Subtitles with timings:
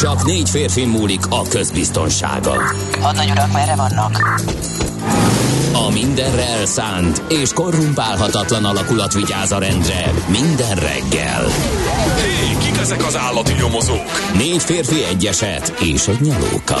[0.00, 2.74] Csak négy férfi múlik a közbiztonsága.
[3.00, 4.40] Hadnagy urak, merre vannak?
[5.72, 11.44] A mindenre elszánt és korrumpálhatatlan alakulat vigyáz a rendre minden reggel.
[12.16, 14.32] Hé, kik ezek az állati nyomozók?
[14.34, 16.80] Négy férfi egyeset és egy nyalóka.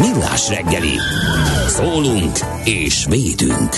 [0.00, 0.98] Millás reggeli.
[1.68, 3.74] Szólunk és védünk.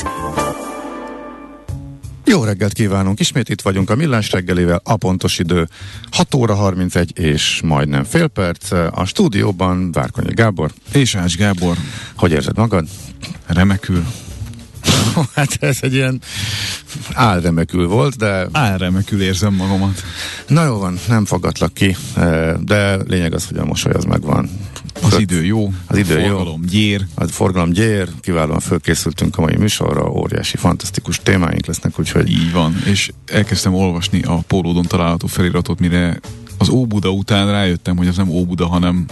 [2.24, 3.20] Jó reggelt kívánunk!
[3.20, 5.68] Ismét itt vagyunk a Millás reggelével, a pontos idő
[6.10, 8.70] 6 óra 31 és majdnem fél perc.
[8.70, 10.70] A stúdióban Várkonyi Gábor.
[10.92, 11.76] És Ács Gábor.
[12.16, 12.88] Hogy érzed magad?
[13.46, 14.04] Remekül.
[15.34, 16.20] hát ez egy ilyen
[17.12, 18.48] álremekül volt, de...
[18.52, 20.02] Álremekül érzem magamat.
[20.46, 21.96] Na jó van, nem fogadlak ki,
[22.58, 24.50] de lényeg az, hogy a mosoly az megvan.
[25.02, 26.68] Az Föl, idő jó, az idő a forgalom jó.
[26.68, 27.06] gyér.
[27.14, 32.30] A forgalom gyér, kiválóan fölkészültünk a mai műsorra, óriási, fantasztikus témáink lesznek, úgyhogy...
[32.30, 36.20] Így van, és elkezdtem olvasni a pólódon található feliratot, mire
[36.58, 39.06] az Óbuda után rájöttem, hogy az nem Óbuda, hanem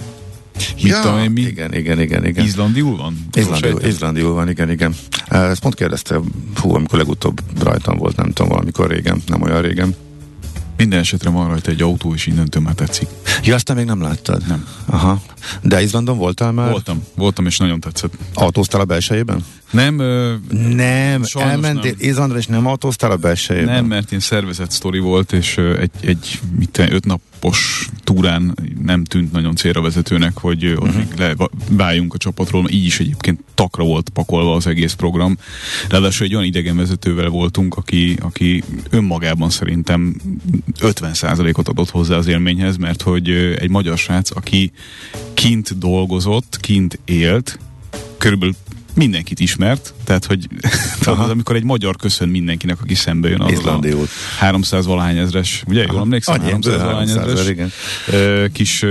[0.82, 1.40] Mit ja, tudom én, mi?
[1.40, 2.44] Igen, igen, igen, igen.
[2.44, 3.28] Izlandiul van?
[3.32, 4.94] Izlandiul, Izlandiul van, igen, igen.
[5.28, 6.20] Ezt pont kérdezte,
[6.54, 9.94] hú, amikor legutóbb rajtam volt, nem tudom, valamikor régen, nem olyan régen.
[10.77, 13.08] Minden esetre van rajta egy autó, és innentől már tetszik.
[13.42, 14.46] Ja, azt még nem láttad?
[14.46, 14.66] Nem.
[14.86, 15.22] Aha.
[15.62, 16.70] De Izlandon voltál már?
[16.70, 18.12] Voltam, voltam, és nagyon tetszett.
[18.34, 19.45] Autóztál a belsejében?
[19.70, 19.98] Nem.
[19.98, 20.34] Ö,
[20.74, 22.08] nem, elmentél nem.
[22.08, 23.74] Izlandra, és nem autóztál a belsejében?
[23.74, 29.04] Nem, mert én szervezett sztori volt, és ö, egy, egy mit öt napos túrán nem
[29.04, 31.48] tűnt nagyon célra vezetőnek, hogy ott uh-huh.
[31.68, 32.68] leváljunk a csapatról.
[32.70, 35.38] Így is egyébként takra volt pakolva az egész program.
[35.88, 40.16] Ráadásul egy olyan idegenvezetővel voltunk, aki, aki önmagában szerintem
[40.80, 44.72] 50%-ot adott hozzá az élményhez, mert hogy egy magyar srác, aki
[45.34, 47.58] kint dolgozott, kint élt,
[48.18, 48.54] körülbelül
[48.96, 50.48] mindenkit ismert, tehát hogy
[51.00, 53.80] tudod, amikor egy magyar köszön mindenkinek, aki szembe jön, az a
[54.39, 56.34] 300 valahány ezres, ugye jól emlékszem?
[56.34, 57.72] Annyi, 300 valahány ezres igen.
[58.52, 58.84] kis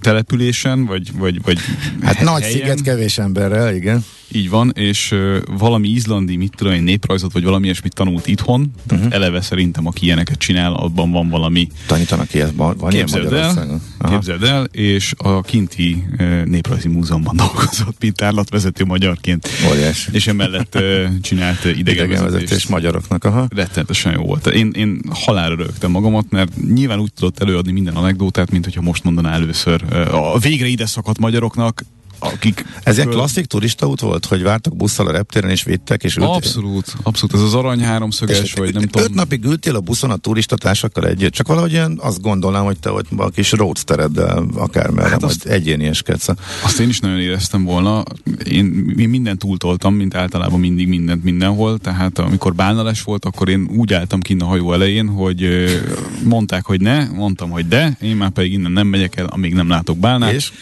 [0.00, 1.58] településen, vagy, vagy, vagy
[2.02, 2.58] Hát nagy helyen.
[2.58, 4.04] sziget kevés emberrel, igen.
[4.34, 8.72] Így van, és uh, valami izlandi, mit tudom én, néprajzot, vagy valami ilyesmit tanult itthon,
[8.86, 9.20] tehát uh-huh.
[9.20, 11.68] eleve szerintem, aki ilyeneket csinál, abban van valami...
[11.86, 18.16] Tanítanak ez van képzeld el, képzeld el, és a kinti uh, néprajzi múzeumban dolgozott, mint
[18.16, 19.48] tárlatvezető magyarként.
[19.70, 20.08] Óriás.
[20.12, 20.41] És emellett
[20.74, 22.68] uh, csinált idegenvezetést.
[22.68, 23.46] magyaroknak, aha.
[23.54, 24.46] Rettenetesen jó volt.
[24.46, 29.04] Én, én halálra rögtem magamat, mert nyilván úgy tudott előadni minden anekdótát, mint hogyha most
[29.04, 31.82] mondaná először a végre ide szakadt magyaroknak,
[32.22, 32.64] akik...
[32.82, 36.32] Ez egy klasszik turista út volt, hogy vártak busszal a reptéren és vittek, és ültél?
[36.32, 37.34] Abszolút, abszolút.
[37.34, 39.06] Ez az arany háromszöges, és vagy nem tudom.
[39.06, 42.90] Öt napig ültél a buszon a turistatársakkal együtt, csak valahogy ilyen azt gondolnám, hogy te
[42.90, 46.28] ott a kis roadstereddel akármerre, hát majd egyénieskedsz.
[46.62, 48.02] Azt én is nagyon éreztem volna.
[48.44, 53.68] Én, én mindent túltoltam, mint általában mindig mindent mindenhol, tehát amikor bánales volt, akkor én
[53.76, 55.48] úgy álltam kint a hajó elején, hogy
[56.24, 59.68] mondták, hogy ne, mondtam, hogy de, én már pedig innen nem megyek el, amíg nem
[59.68, 60.32] látok bálnát.
[60.32, 60.52] És?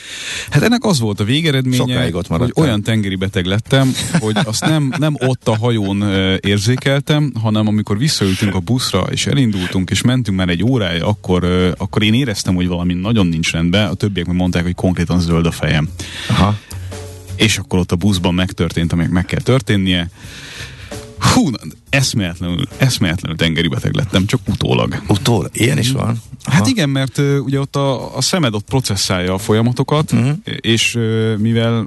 [0.51, 4.65] Hát ennek az volt a vége, végeredménye, ott hogy olyan tengeri beteg lettem, hogy azt
[4.65, 6.03] nem, nem ott a hajón
[6.41, 11.45] érzékeltem, hanem amikor visszaültünk a buszra, és elindultunk, és mentünk már egy órája, akkor,
[11.79, 15.47] akkor én éreztem, hogy valami nagyon nincs rendben, a többiek meg mondták, hogy konkrétan zöld
[15.47, 15.89] a fejem.
[16.29, 16.59] Aha.
[17.37, 20.11] És akkor ott a buszban megtörtént, amik meg kell történnie.
[21.19, 21.51] Hú,
[21.91, 25.03] eszméletlenül, eszméletlenül tengeri beteg lettem, csak utólag.
[25.09, 25.51] Utólag?
[25.53, 26.03] Ilyen is van?
[26.45, 26.57] Aha.
[26.57, 30.31] Hát igen, mert uh, ugye ott a, a szemed ott processzálja a folyamatokat, uh-huh.
[30.61, 31.87] és uh, mivel,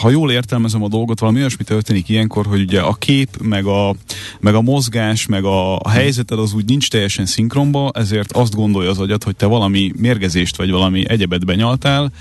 [0.00, 3.94] ha jól értelmezem a dolgot, valami olyasmi történik ilyenkor, hogy ugye a kép, meg a,
[4.40, 8.90] meg a mozgás, meg a, a helyzeted az úgy nincs teljesen szinkronba, ezért azt gondolja
[8.90, 12.12] az agyad, hogy te valami mérgezést vagy valami egyebet benyaltál,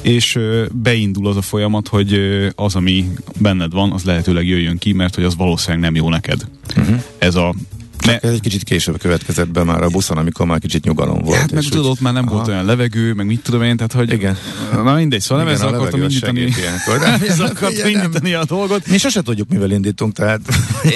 [0.00, 3.08] és uh, beindul az a folyamat, hogy uh, az, ami
[3.38, 6.46] benned van, az lehetőleg jöjjön ki, mert hogy az valószínűleg nem jó neked.
[6.68, 6.81] Uh-huh.
[7.18, 7.54] Ez a
[8.02, 11.38] Csak ez egy kicsit később következett be már a buszon, amikor már kicsit nyugalom volt.
[11.38, 12.50] Hát meg tudod, ott már nem volt Aha.
[12.50, 14.12] olyan levegő, meg mit tudom én, tehát hogy...
[14.12, 14.36] Igen.
[14.72, 16.40] Na mindegy, szóval nem ezzel akartam indítani.
[17.28, 18.86] ezzel akartam indítani a dolgot.
[18.86, 20.40] Mi sose tudjuk, mivel indítunk, tehát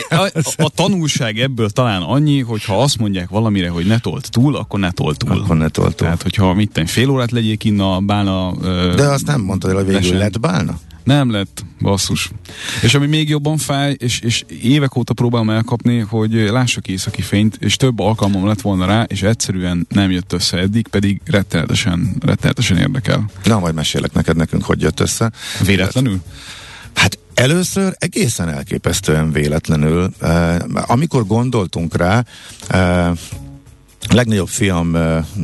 [0.09, 4.57] A, a tanulság ebből talán annyi, hogy ha azt mondják valamire, hogy ne tolt túl,
[4.57, 5.39] akkor ne tolt túl.
[5.39, 5.95] akkor ne toltunk.
[5.97, 8.55] Tehát, hogyha mit tenni, fél órát legyék innen a bálna...
[8.63, 10.19] ö, De azt nem mondtad el, hogy végül lesen.
[10.19, 10.79] lett bálna?
[11.05, 12.31] Nem lett, basszus.
[12.83, 17.57] És ami még jobban fáj, és, és évek óta próbálom elkapni, hogy lássak északi fényt,
[17.61, 22.77] és több alkalmam lett volna rá, és egyszerűen nem jött össze eddig, pedig rettenetesen, rettenetesen
[22.77, 23.31] érdekel.
[23.45, 25.33] Na, majd mesélek neked nekünk, hogy jött össze.
[25.65, 26.23] Véletlenül?
[26.95, 30.57] Hát először egészen elképesztően véletlenül, eh,
[30.87, 32.25] amikor gondoltunk rá,
[32.69, 33.11] eh,
[34.09, 34.97] a legnagyobb fiam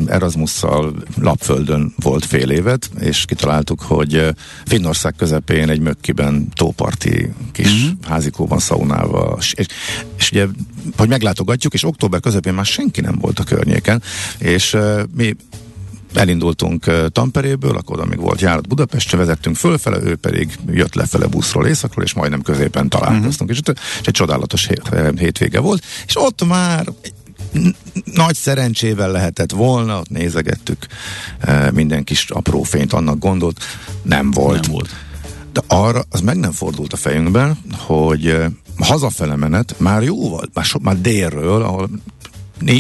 [0.06, 7.92] Erasmusszal Lapföldön volt fél évet, és kitaláltuk, hogy Finnország közepén egy mökkiben tóparti kis mm-hmm.
[8.08, 9.66] házikóban, szaunával, és, és,
[10.18, 10.46] és ugye,
[10.96, 14.02] hogy meglátogatjuk, és október közepén már senki nem volt a környéken,
[14.38, 15.36] és eh, mi
[16.14, 21.26] elindultunk uh, Tamperéből, akkor oda még volt járat Budapestre, vezettünk fölfele, ő pedig jött lefele
[21.26, 23.50] buszról északról, és majdnem középen találkoztunk.
[23.50, 23.64] Uh-huh.
[23.66, 26.86] És, és egy csodálatos hét, hétvége volt, és ott már
[28.04, 30.86] nagy szerencsével lehetett volna, ott nézegettük
[31.46, 33.60] uh, minden kis apró fényt, annak gondolt,
[34.02, 34.60] nem volt.
[34.60, 34.88] Nem volt.
[35.52, 38.44] De arra az meg nem fordult a fejünkben, hogy uh,
[38.78, 41.90] hazafele menet már jó volt, már, so, már délről, ahol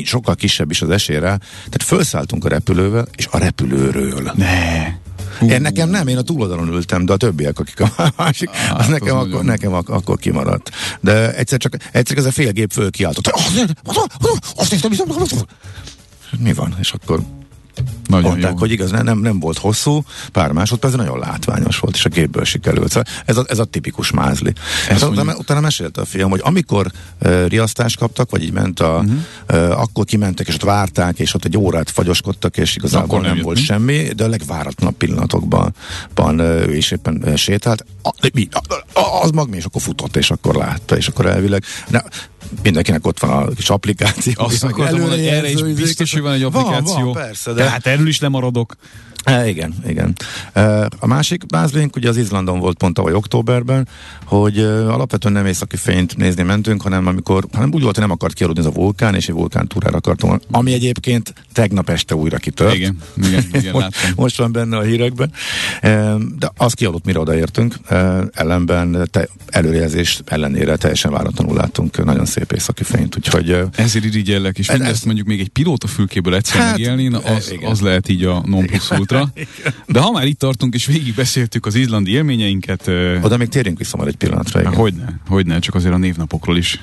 [0.04, 4.32] sokkal kisebb is az esélyre, tehát felszálltunk a repülővel, és a repülőről.
[4.34, 5.01] Ne.
[5.40, 8.80] Én nekem nem, én a túloldalon ültem, de a többiek, akik a másik, Á, az
[8.80, 10.70] hát nekem, az akkor, nagyon- nekem ak- akkor kimaradt.
[11.00, 12.72] De egyszer csak, egyszer ez a fél gép
[14.70, 15.46] néztem, viszont-
[16.38, 16.76] mi van?
[16.80, 17.20] És akkor
[18.06, 18.56] Nagyon mondták, jó.
[18.56, 22.88] hogy igaz, nem, nem, volt hosszú, pár másodperc, nagyon látványos volt, és a gépből sikerült.
[22.88, 24.52] Szóval ez, a, ez a tipikus mázli.
[24.88, 26.90] Ez utána, mondjuk- utána mesélte a fiam, hogy amikor
[27.22, 29.70] uh, riasztást kaptak, vagy így ment a, uh-huh.
[29.70, 33.26] uh, akkor kimentek, és ott várták, és ott egy órát fagyoskodtak, és igazából Akkor nem,
[33.26, 33.64] nem jött volt mi?
[33.64, 35.74] semmi, de a legváratlanabb pillanatokban
[36.14, 37.84] van, uh, ő is éppen uh, sétált.
[38.02, 41.64] A, mi, a, a, az mag és akkor futott, és akkor látta, és akkor elvileg.
[41.88, 42.04] De
[42.62, 44.32] mindenkinek ott van a kis applikáció.
[44.36, 47.04] Azt akartam mondani, erre is biztos, hogy van egy Van, applikáció.
[47.04, 48.76] van, persze, de de hát erről is lemaradok.
[49.24, 50.12] E, igen, igen.
[50.52, 53.88] E, a másik bázlénk ugye az Izlandon volt pont tavaly októberben,
[54.24, 58.12] hogy e, alapvetően nem északi fényt nézni mentünk, hanem amikor, hanem úgy volt, hogy nem
[58.14, 62.36] akart kialudni ez a vulkán, és egy vulkántúrára akartam, volna, ami egyébként tegnap este újra
[62.36, 62.74] kitört.
[62.74, 63.74] Igen, igen, igen,
[64.16, 65.32] most, van benne a hírekben.
[65.80, 67.74] E, de az kialudt, mire odaértünk.
[67.88, 74.04] E, ellenben te, előrejelzés ellenére teljesen váratlanul láttunk nagyon szép északi fényt, úgyhogy e, Ezért
[74.04, 77.50] irigyellek, és Ez- mindezt ez- mondjuk még egy pilóta fülkéből egyszer Hát, megélni, e, az,
[77.52, 77.70] igen.
[77.70, 79.32] az lehet így a non plus ultra.
[79.86, 82.88] De ha már itt tartunk, és végig beszéltük az izlandi élményeinket,
[83.22, 84.60] oda még térjünk vissza majd egy pillanatra.
[84.60, 84.74] Igen.
[84.74, 86.80] hogyne, hogyne, csak azért a névnapokról is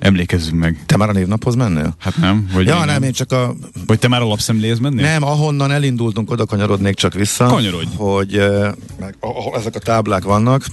[0.00, 0.82] emlékezzünk meg.
[0.86, 1.94] Te már a névnaphoz mennél?
[1.98, 2.48] Hát nem?
[2.52, 3.54] Vagy Ja, még nem, én csak a
[3.86, 5.04] Vagy te már a lapszemléhez mennél?
[5.04, 7.46] Nem, ahonnan elindultunk, oda kanyarodnék csak vissza.
[7.46, 7.88] Kanyarodj.
[7.96, 8.70] Hogy eh,
[9.00, 10.64] meg, ahol ezek a táblák vannak,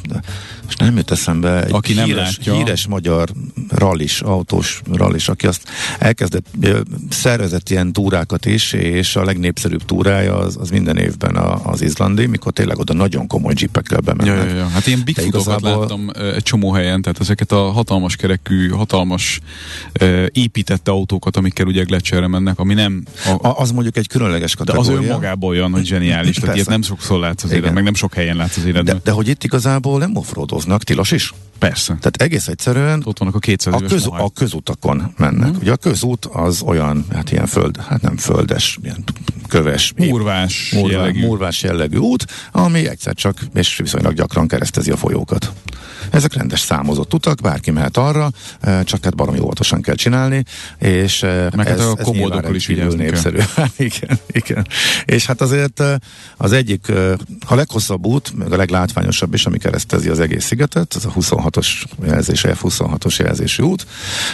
[0.65, 2.53] most nem jut eszembe egy Aki nem híres, látja.
[2.53, 3.29] híres magyar
[3.69, 5.61] rallis, autós rallis, aki azt
[5.99, 6.75] elkezdett, eh,
[7.09, 12.25] szervezett ilyen túrákat is, és a legnépszerűbb túrája az, az minden évben a, az izlandi,
[12.25, 14.49] mikor tényleg oda nagyon komoly jeepekkel Ja, bemennek.
[14.49, 14.67] ja, ja.
[14.67, 19.16] Hát ilyen bigfootokat igazából- láttam ö, egy csomó helyen, tehát ezeket a hatalmas kerekű, hatalmas
[19.93, 24.55] ö, épített autókat, amikkel ugye Gletscherre mennek, ami nem a, A, az mondjuk egy különleges
[24.55, 25.09] de az kategória.
[25.09, 28.35] önmagában olyan, hogy zseniális, tehát ilyet nem sokszor látsz az életben, meg nem sok helyen
[28.35, 28.95] látsz az életben.
[28.95, 31.33] de, de hogy itt igazából nem offroadoznak, tilos is.
[31.59, 31.87] Persze.
[31.87, 35.49] Tehát egész egyszerűen Ott vannak a 200 A, köz, a közutakon mennek.
[35.49, 35.57] Mhm.
[35.61, 39.03] Ugye a közút az olyan, hát ilyen föld, hát nem földes, ilyen
[39.47, 41.25] köves, Murvás murvá, jellegű.
[41.25, 45.51] murvás jellegű út, ami egyszer csak, és viszonylag gyakran keresztezi a folyókat.
[46.09, 50.43] Ezek rendes számozott utak, bárki mehet arra, eh, csak hát baromi óvatosan kell csinálni,
[50.79, 53.37] és eh, Meg hát ez, a ez komoldokról nyilván is vigyázni népszerű.
[53.77, 54.67] igen, igen.
[55.05, 55.95] És hát azért eh,
[56.37, 56.91] az egyik,
[57.47, 61.09] a leghosszabb út, meg a leglátványosabb is, ami keresztezi az egész szigetet, az a
[61.47, 63.87] 26-os jelzés, F26-os jelzésű út.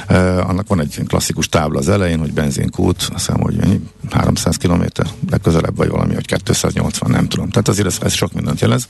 [0.08, 4.58] Eh, Annak van egy klasszikus tábla az elején, hogy benzinkút, azt hiszem, hogy ennyi, 300
[4.58, 4.84] km
[5.30, 7.50] legközelebb, vagy valami, vagy 280, nem tudom.
[7.50, 8.88] Tehát azért ez, ez sok mindent jelez.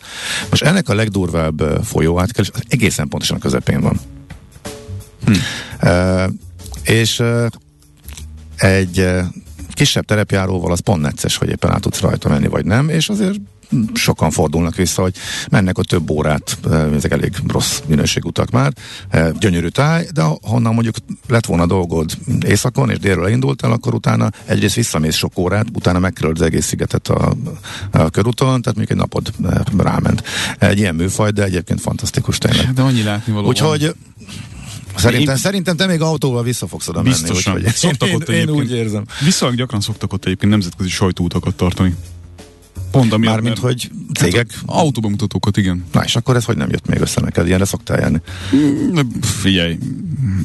[0.49, 3.99] Most ennek a legdurvább folyóátkelés az egészen pontosan a közepén van.
[5.25, 5.33] Hm.
[5.81, 6.31] Uh,
[6.83, 7.45] és uh,
[8.55, 9.23] egy uh,
[9.73, 13.39] kisebb terepjáróval az pont necces, hogy éppen át tudsz rajta menni, vagy nem, és azért
[13.93, 15.15] sokan fordulnak vissza, hogy
[15.49, 16.57] mennek a több órát,
[16.95, 18.73] ezek elég rossz minőségű utak már,
[19.39, 20.95] gyönyörű táj, de honnan mondjuk
[21.27, 22.11] lett volna dolgod
[22.45, 27.07] északon, és délről indultál, akkor utána egyrészt visszamész sok órát, utána megkerüled az egész szigetet
[27.07, 27.35] a,
[27.91, 29.31] a körúton, tehát mondjuk egy napod
[29.77, 30.23] ráment.
[30.59, 32.73] Egy ilyen műfaj, de egyébként fantasztikus tényleg.
[32.73, 33.95] De annyi látni való Úgyhogy
[34.95, 37.15] Szerintem, Én- szerintem te még autóval vissza fogsz oda menni.
[37.15, 37.55] Biztosan.
[37.55, 39.03] úgyhogy Szoktak én, ott én, én úgy érzem.
[39.23, 41.95] Viszonylag gyakran szoktak ott egyébként nemzetközi sajtóutakat tartani.
[42.93, 44.51] Pont amiatt, Mármint, hogy cégek...
[44.51, 45.83] Hát, autóbemutatókat, igen.
[45.91, 47.47] Na és akkor ez hogy nem jött még össze neked?
[47.47, 48.21] Ilyenre szoktál járni?
[48.93, 49.77] De Figyelj,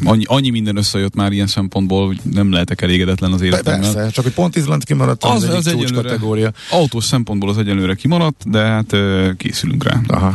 [0.05, 3.93] annyi, annyi minden összejött már ilyen szempontból, hogy nem lehetek elégedetlen az életemmel.
[3.93, 6.53] Persze, csak hogy pont Izland kimaradt az, az, az egyik csúcs kategória.
[6.71, 8.97] autós szempontból az egyenlőre kimaradt, de hát
[9.37, 10.01] készülünk rá.
[10.07, 10.35] Aha.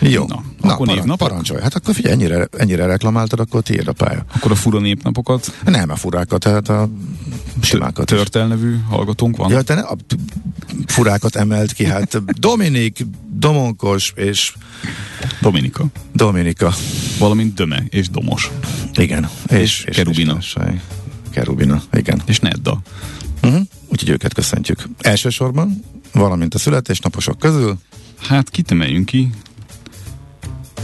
[0.00, 0.24] Jó.
[0.26, 1.28] Na, Na, akkor névnapok?
[1.28, 1.60] Parancsolj.
[1.62, 4.24] Hát akkor figyelj, ennyire, ennyire reklamáltad, akkor tiéd a pálya.
[4.34, 6.88] Akkor a fura népnapokat, Nem a furákat, tehát a
[7.62, 8.10] simákat.
[8.10, 8.16] is.
[8.16, 9.50] Törtel nevű hallgatónk van.
[9.50, 9.96] Ja, te ne a
[10.86, 14.54] furákat emelt ki, hát Dominik, Domonkos és
[15.40, 15.86] Dominika.
[16.12, 16.74] Dominika.
[17.18, 18.50] Valamint Döme és Domos.
[18.94, 19.28] Igen.
[19.48, 20.32] És Kerubina.
[20.32, 20.80] társai.
[21.30, 22.22] Kerubina, igen.
[22.26, 22.82] És Nedda.
[23.42, 23.60] Uh-huh.
[23.88, 24.88] Úgyhogy őket köszöntjük.
[25.00, 27.78] Elsősorban, valamint a születésnaposok közül,
[28.28, 29.30] Hát kit emeljünk ki?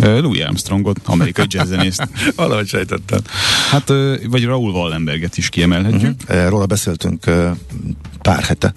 [0.00, 2.08] Louis Armstrongot, amerikai jazzzenészt.
[2.36, 3.18] valahogy sejtettem.
[3.70, 3.88] Hát,
[4.28, 6.20] vagy Raúl Wallenberget is kiemelhetjük.
[6.26, 7.24] Eh, Róla beszéltünk
[8.22, 8.74] pár hete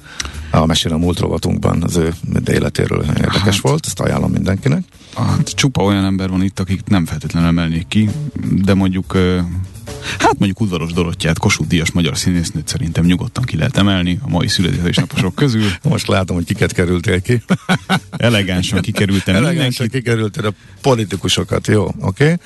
[0.52, 2.14] a Mesél a múlt rovatunkban, az ő
[2.48, 3.58] életéről érdekes Hát.
[3.62, 4.84] volt, ezt ajánlom mindenkinek.
[5.16, 8.10] Hát, csupa olyan ember van itt, akik nem feltétlenül emelnék ki,
[8.64, 9.18] de mondjuk
[10.20, 14.48] Hát mondjuk udvaros Dorottyát, Kossuth Díjas magyar színésznőt szerintem nyugodtan ki lehet emelni a mai
[14.48, 15.70] születésnaposok közül.
[15.84, 17.44] Most látom, hogy kiket kerültél ki.
[18.18, 22.38] Elegánsan kikerültem Elegánsan kikerültél a politikusokat, jó, oké.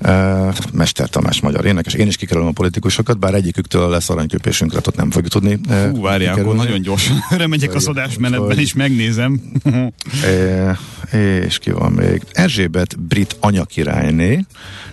[0.00, 0.46] Okay.
[0.48, 4.96] Uh, Mester Tamás magyar énekes, én is kikerülöm a politikusokat, bár egyiküktől lesz aranyköpésünkre, ott
[4.96, 5.58] nem fogjuk tudni.
[5.68, 9.40] Uh, Hú, várjál, akkor nagyon gyorsan remegyek az adásmenetben Hogy- is megnézem.
[10.24, 10.78] E,
[11.14, 12.22] és ki van még?
[12.32, 14.44] Erzsébet brit anyakirályné,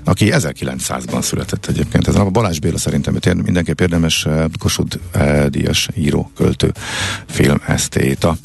[0.03, 2.07] aki 1900-ban született egyébként.
[2.07, 6.71] Ez a Balázs Béla szerintem mindenképp érdemes eh, Kossuth eh, díjas író, költő,
[7.27, 8.37] film esztéta.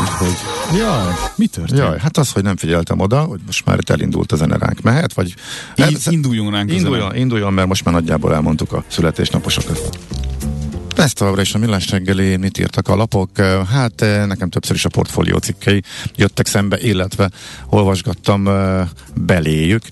[0.00, 0.36] Úgyhogy,
[0.78, 1.78] jaj, Mi történt?
[1.78, 4.80] jaj, hát az, hogy nem figyeltem oda, hogy most már itt elindult a zeneránk.
[4.80, 5.34] Mehet, vagy...
[5.76, 7.20] Így induljon ránk a induljon, zene.
[7.20, 9.98] induljon, mert most már nagyjából elmondtuk a születésnaposokat.
[10.98, 13.38] Ez továbbra is a millás reggeli, mit írtak a lapok?
[13.70, 15.82] Hát eh, nekem többször is a portfólió cikkei
[16.16, 17.30] jöttek szembe, illetve
[17.66, 19.82] olvasgattam eh, beléjük.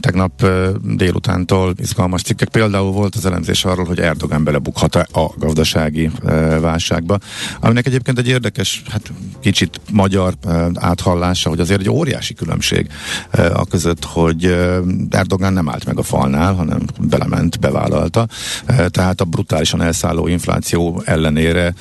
[0.00, 0.46] Tegnap
[0.82, 2.48] délutántól izgalmas cikkek.
[2.48, 6.10] Például volt az elemzés arról, hogy Erdogan belebukhat a gazdasági
[6.60, 7.18] válságba,
[7.60, 10.34] aminek egyébként egy érdekes, hát kicsit magyar
[10.74, 12.88] áthallása, hogy azért egy óriási különbség
[13.52, 14.44] a között, hogy
[15.10, 18.26] Erdogan nem állt meg a falnál, hanem belement, bevállalta.
[18.66, 21.74] Eh, Tehát a brutálisan elszálló infláció ellenére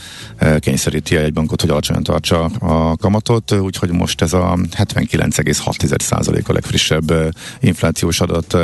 [0.60, 7.35] kényszeríti a jegybankot, hogy alacsonyan tartsa a kamatot, úgyhogy most ez a 79,6% a legfrissebb
[7.60, 8.58] inflációs adat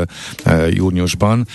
[0.70, 1.48] júniusban.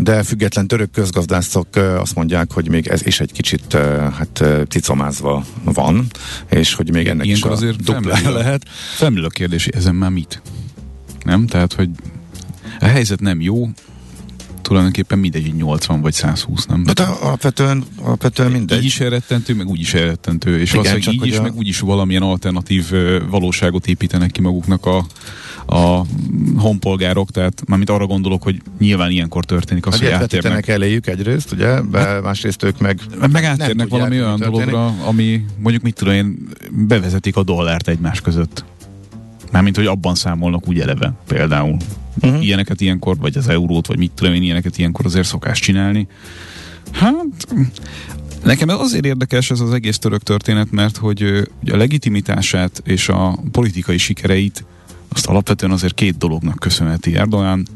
[0.00, 3.72] De független török közgazdászok azt mondják, hogy még ez is egy kicsit
[4.18, 6.06] hát cicomázva van,
[6.50, 8.68] és hogy még ennek Ilyenkor is a azért duplája felmerül lehet.
[8.96, 10.42] Felmerül a kérdés, ezen már mit?
[11.24, 11.46] Nem?
[11.46, 11.90] Tehát, hogy
[12.80, 13.68] a helyzet nem jó,
[14.62, 16.82] tulajdonképpen mindegy, hogy 80 vagy 120, nem?
[16.94, 18.78] De alapvetően, alapvetően mindegy.
[18.78, 21.66] Így is elrettentő, meg úgy is elrettentő, és Igen, valószínűleg így is, a- meg úgy
[21.68, 22.90] is valamilyen alternatív
[23.30, 25.06] valóságot építenek ki maguknak a,
[25.76, 26.04] a
[26.56, 30.68] honpolgárok, tehát mármint arra gondolok, hogy nyilván ilyenkor történik az, hogy hogy áttérnek.
[30.68, 34.70] eléjük egyrészt, ugye, be, másrészt ők meg Meg nem áttérnek valami mi olyan történik.
[34.70, 38.64] dologra, ami mondjuk mit tudom én, bevezetik a dollárt egymás között.
[39.50, 41.76] Mármint, hogy abban számolnak úgy eleve például.
[42.20, 42.44] Uh-huh.
[42.44, 46.06] Ilyeneket ilyenkor, vagy az eurót, vagy mit tudom én, ilyeneket ilyenkor azért szokás csinálni.
[46.92, 47.14] Hát,
[48.44, 51.22] nekem azért érdekes ez az egész török történet, mert hogy
[51.62, 54.64] ugye a legitimitását és a politikai sikereit
[55.08, 57.66] azt alapvetően azért két dolognak köszönheti Erdogan.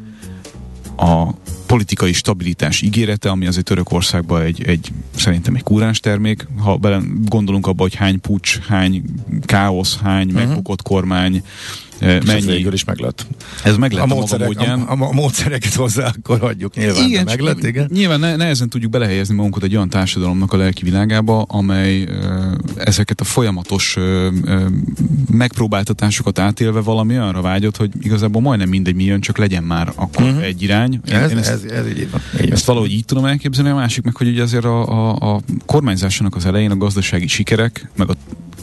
[0.97, 1.31] A
[1.67, 6.47] politikai stabilitás ígérete, ami azért Törökországban egy, egy szerintem egy kúráns termék.
[6.59, 9.03] Ha bele gondolunk abba, hogy hány pucs, hány
[9.45, 10.47] káosz, hány uh-huh.
[10.47, 11.43] megbukott kormány,
[11.99, 12.47] eh, És ez mennyi.
[12.47, 13.27] végül is meglett.
[13.65, 14.81] Ez meg lett A, a, maga módszerek, módján.
[14.81, 17.07] a, a, a módszereket hozzá akkor hagyjuk nyilván.
[17.09, 17.89] Igen, meglett, igen.
[17.93, 23.21] Nyilván ne, nehezen tudjuk belehelyezni magunkat egy olyan társadalomnak a lelki világába, amely ö, ezeket
[23.21, 24.67] a folyamatos ö, ö,
[25.31, 30.25] megpróbáltatásokat átélve valami olyanra vágyott, hogy igazából majdnem mindegy mi jön, csak legyen már akkor
[30.25, 30.45] uh-huh.
[30.45, 31.01] egy irány.
[31.09, 32.21] Én, Ez, én ezt, ez, ez így van.
[32.45, 35.41] Így ezt valahogy így tudom elképzelni, a másik meg, hogy ugye azért a, a, a
[35.67, 38.15] kormányzásának az elején a gazdasági sikerek, meg a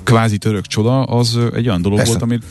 [0.03, 2.11] kvázi török csoda, az egy olyan dolog Persze.
[2.11, 2.43] volt, amit,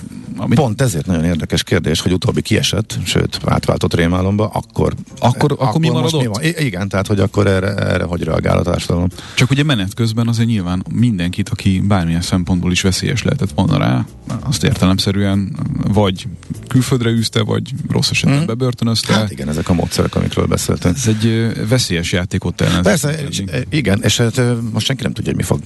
[0.43, 4.95] amit Pont ezért nagyon érdekes kérdés, hogy utóbbi kiesett, sőt, átváltott rémálomba, akkor...
[5.19, 6.35] Akkor- akkor mi most maradott?
[6.37, 6.45] van?
[6.45, 9.09] I- igen, tehát, hogy akkor erre, erre hogy reagál a társadalom.
[9.35, 14.05] Csak ugye menet közben azért nyilván mindenkit, aki bármilyen szempontból is veszélyes lehetett volna rá,
[14.43, 15.57] azt értelemszerűen
[15.93, 16.27] vagy
[16.69, 18.47] külföldre űzte, vagy rossz esetben Mhm.
[18.47, 19.13] bebörtönözte.
[19.13, 20.97] Hát igen, ezek a módszerek, amikről beszéltünk.
[20.97, 22.83] Ez egy veszélyes játék ott ellen.
[22.83, 24.41] Persze, és, e, igen, és hát
[24.73, 25.61] most senki nem tudja, hogy mi fog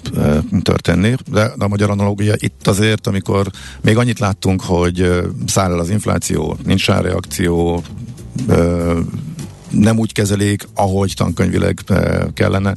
[0.62, 5.90] történni, de a magyar analógia itt azért, amikor még annyit láttunk, hogy száll el az
[5.90, 7.82] infláció, nincs reakció,
[9.70, 11.80] nem úgy kezelik, ahogy tankönyvileg
[12.34, 12.74] kellene,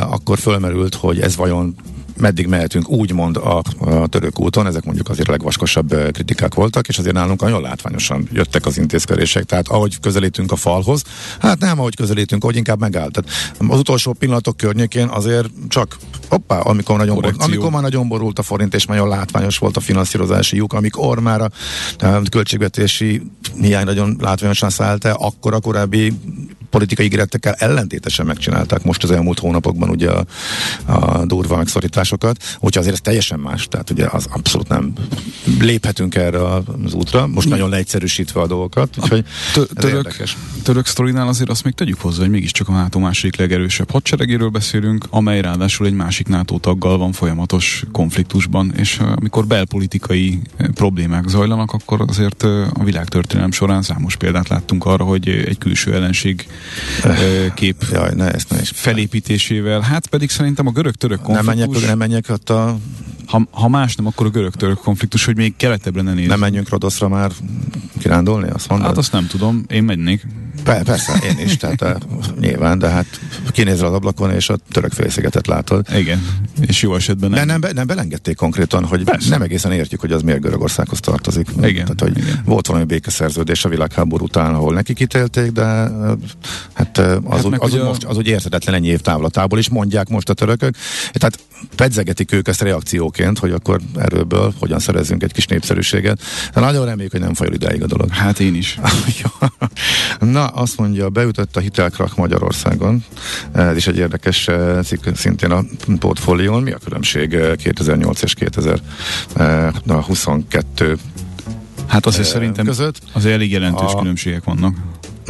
[0.00, 1.74] akkor fölmerült, hogy ez vajon
[2.16, 6.98] meddig mehetünk úgymond a, a török úton, ezek mondjuk azért a legvaskosabb kritikák voltak, és
[6.98, 11.02] azért nálunk nagyon látványosan jöttek az intézkedések, tehát ahogy közelítünk a falhoz,
[11.38, 13.12] hát nem ahogy közelítünk, ahogy inkább megállt.
[13.12, 15.96] Tehát az utolsó pillanatok környékén azért csak,
[16.28, 17.46] hoppá, amikor, nagyon bor, Korrekció.
[17.46, 21.40] amikor már nagyon borult a forint, és nagyon látványos volt a finanszírozási lyuk, amikor már
[21.40, 21.50] a,
[22.06, 23.22] a költségvetési
[23.60, 26.12] hiány nagyon látványosan szállt el, akkor a korábbi
[26.70, 30.24] politikai ígéretekkel ellentétesen megcsinálták most az elmúlt hónapokban ugye a,
[30.86, 34.92] a durva megszorításokat, úgyhogy azért ez teljesen más, tehát ugye az abszolút nem
[35.60, 40.14] léphetünk erre az útra, most nagyon leegyszerűsítve a dolgokat, úgyhogy ez török,
[40.62, 45.06] török sztorinál azért azt még tegyük hozzá, hogy mégiscsak a NATO második legerősebb hadseregéről beszélünk,
[45.10, 50.40] amely ráadásul egy másik NATO taggal van folyamatos konfliktusban, és amikor belpolitikai
[50.74, 56.46] problémák zajlanak, akkor azért a világtörténelem során számos példát láttunk arra, hogy egy külső ellenség
[57.54, 58.72] kép Jaj, ne, ezt ne is.
[58.74, 62.78] felépítésével, hát pedig szerintem a görög-török Nem menjek, konfliktus, nem menjek ott a,
[63.26, 66.30] ha, ha más nem, akkor a görög-török konfliktus, hogy még keletebbre ne nézzük.
[66.30, 67.30] nem menjünk Rodoszra már
[67.98, 68.86] kirándulni, azt mondod?
[68.86, 70.26] Hát azt nem tudom, én mennék.
[70.66, 71.94] Pe- persze, én is, tehát eh,
[72.40, 73.06] nyilván, de hát
[73.50, 75.86] kinézel az ablakon, és a török félszigetet látod.
[75.94, 76.26] Igen,
[76.60, 77.46] és jó esetben De nem.
[77.46, 79.28] nem, be, nem belengedték konkrétan, hogy Persze.
[79.28, 81.48] nem egészen értjük, hogy az miért Görögországhoz tartozik.
[81.62, 82.42] Igen, Tehát, hogy igen.
[82.44, 85.88] volt valami békeszerződés a világháború után, ahol nekik ítélték, de eh,
[86.72, 89.58] hát eh, az, Hát úgy, az, úgy a- most, az úgy érthetetlen ennyi év távlatából
[89.58, 90.74] is mondják most a törökök.
[91.12, 91.38] Tehát
[91.76, 96.20] pedzegetik ők ezt reakcióként, hogy akkor erőből hogyan szerezzünk egy kis népszerűséget.
[96.54, 98.10] De nagyon reméljük, hogy nem fajul idáig a dolog.
[98.10, 98.78] Hát én is.
[100.20, 103.04] Na, azt mondja, beütött a hitelkrak Magyarországon.
[103.52, 105.64] Ez is egy érdekes eh, cikk, szintén a
[105.98, 106.62] portfólión.
[106.62, 110.96] Mi a különbség eh, 2008 és 2022
[111.86, 112.98] Hát azért eh, szerintem között?
[113.12, 114.76] azért elég jelentős A- különbségek vannak.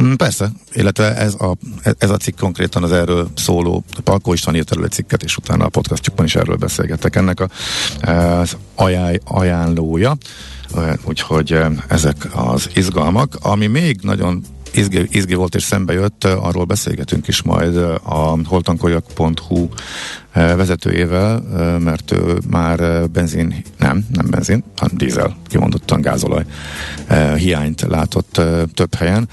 [0.03, 1.55] Mm, Persze, illetve ez a,
[1.97, 5.69] ez a cikk konkrétan az erről szóló, Palkó István írt egy cikket, és utána a
[5.69, 7.49] podcastjukban is erről beszélgettek ennek a,
[8.11, 10.17] az ajánl, ajánlója.
[10.75, 13.35] Eh, Úgyhogy eh, ezek az izgalmak.
[13.41, 14.43] Ami még nagyon
[14.73, 19.67] izgi, izgi volt és szembe jött, arról beszélgetünk is majd eh, a holtankoljak.hu
[20.31, 26.45] eh, vezetőjével, eh, mert ő már benzin, nem, nem benzin, hanem dízel, kimondottan gázolaj
[27.37, 28.41] hiányt látott
[28.73, 29.29] több helyen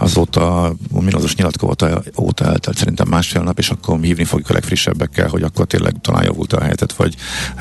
[0.00, 5.28] azóta a minozos nyilatkozata óta eltelt szerintem másfél nap, és akkor hívni fogjuk a legfrissebbekkel,
[5.28, 7.14] hogy akkor tényleg talán javult a helyzet, vagy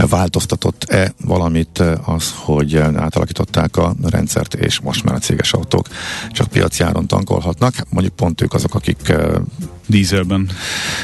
[0.09, 5.87] változtatott-e valamit az, hogy átalakították a rendszert, és most már a céges autók
[6.31, 7.73] csak piaci áron tankolhatnak.
[7.89, 9.13] Mondjuk pont ők azok, akik
[9.89, 10.49] Dízelben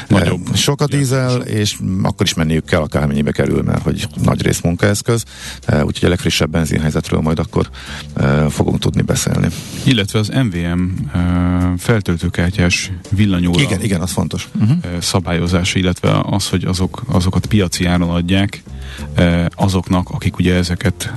[0.08, 0.54] nagyobb.
[0.54, 5.24] sok a dízel, és akkor is menniük kell, akármennyibe kerül, mert hogy nagy rész munkaeszköz.
[5.68, 7.70] Úgyhogy a legfrissebb benzinhelyzetről majd akkor
[8.48, 9.48] fogunk tudni beszélni.
[9.84, 10.82] Illetve az MVM
[11.78, 14.48] feltöltőkártyás villanyóra Igen, igen, az fontos.
[14.60, 14.76] Uh-huh.
[14.82, 18.62] ö, szabályozása, illetve az, hogy azok, azokat piaci áron adják
[19.54, 21.12] azoknak, akik ugye ezeket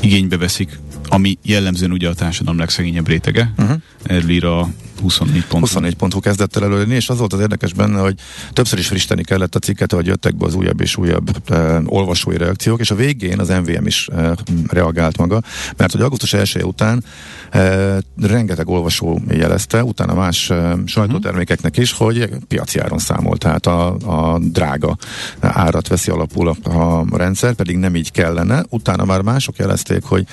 [0.00, 3.52] igénybe veszik, ami jellemzően ugye a társadalom legszegényebb rétege.
[3.58, 3.76] Uh-huh.
[4.02, 4.68] Erről ír a
[5.00, 5.62] 24 pont.
[5.62, 8.14] 24 pontú kezdett el előni, és az volt az érdekes benne, hogy
[8.52, 12.36] többször is frissíteni kellett a cikket, hogy jöttek be az újabb és újabb e, olvasói
[12.36, 14.36] reakciók, és a végén az MVM is e,
[14.68, 15.42] reagált maga,
[15.76, 17.04] mert hogy augusztus 1 után
[17.50, 23.94] e, rengeteg olvasó jelezte, utána más e, sajtótermékeknek is, hogy piaci áron számol, tehát a,
[23.94, 24.96] a drága
[25.40, 26.80] árat veszi alapul a,
[27.10, 28.64] a rendszer, pedig nem így kellene.
[28.68, 30.26] Utána már mások jelezték, hogy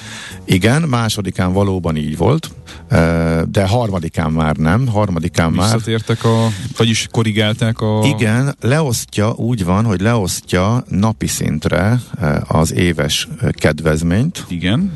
[0.46, 2.52] igen, másodikán valóban így volt,
[2.90, 8.02] e, de harmadikán már nem, harmadikán már Visszatértek a, vagyis korrigálták a...
[8.04, 14.92] igen, leosztja, úgy van, hogy leosztja napi szintre eh, az éves eh, kedvezményt, Igen.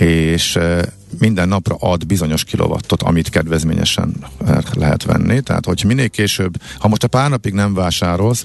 [0.00, 0.78] És eh,
[1.18, 4.14] minden napra ad bizonyos kilovattot, amit kedvezményesen
[4.46, 5.40] eh, lehet venni.
[5.40, 8.44] Tehát, hogy minél később, ha most a pár napig nem vásárolsz,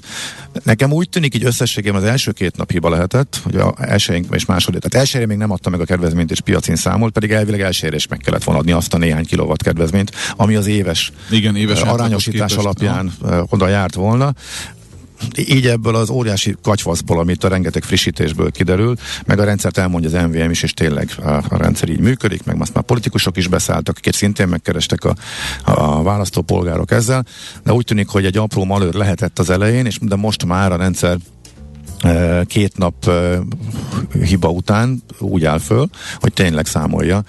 [0.62, 4.44] nekem úgy tűnik, így összességében az első két nap hiba lehetett, hogy a elsőink és
[4.44, 7.96] második, tehát elsőre még nem adta meg a kedvezményt, és piacin számolt, pedig elvileg elsőre
[7.96, 11.80] is meg kellett volna adni azt a néhány kilowatt kedvezményt, ami az éves Igen, éves
[11.80, 14.34] eh, arányosítás képest, alapján eh, oda járt volna.
[15.36, 18.94] Így ebből az óriási katyvaszból, amit a rengeteg frissítésből kiderül,
[19.26, 22.60] meg a rendszert elmondja az MVM is, és tényleg a, a rendszer így működik, meg
[22.60, 25.14] azt már politikusok is beszálltak, akiket szintén megkerestek a,
[25.64, 27.24] a választópolgárok ezzel,
[27.64, 30.76] de úgy tűnik, hogy egy apró malőr lehetett az elején, és de most már a
[30.76, 31.18] rendszer
[32.46, 33.10] két nap
[34.22, 37.22] hiba után úgy áll föl, hogy tényleg számolja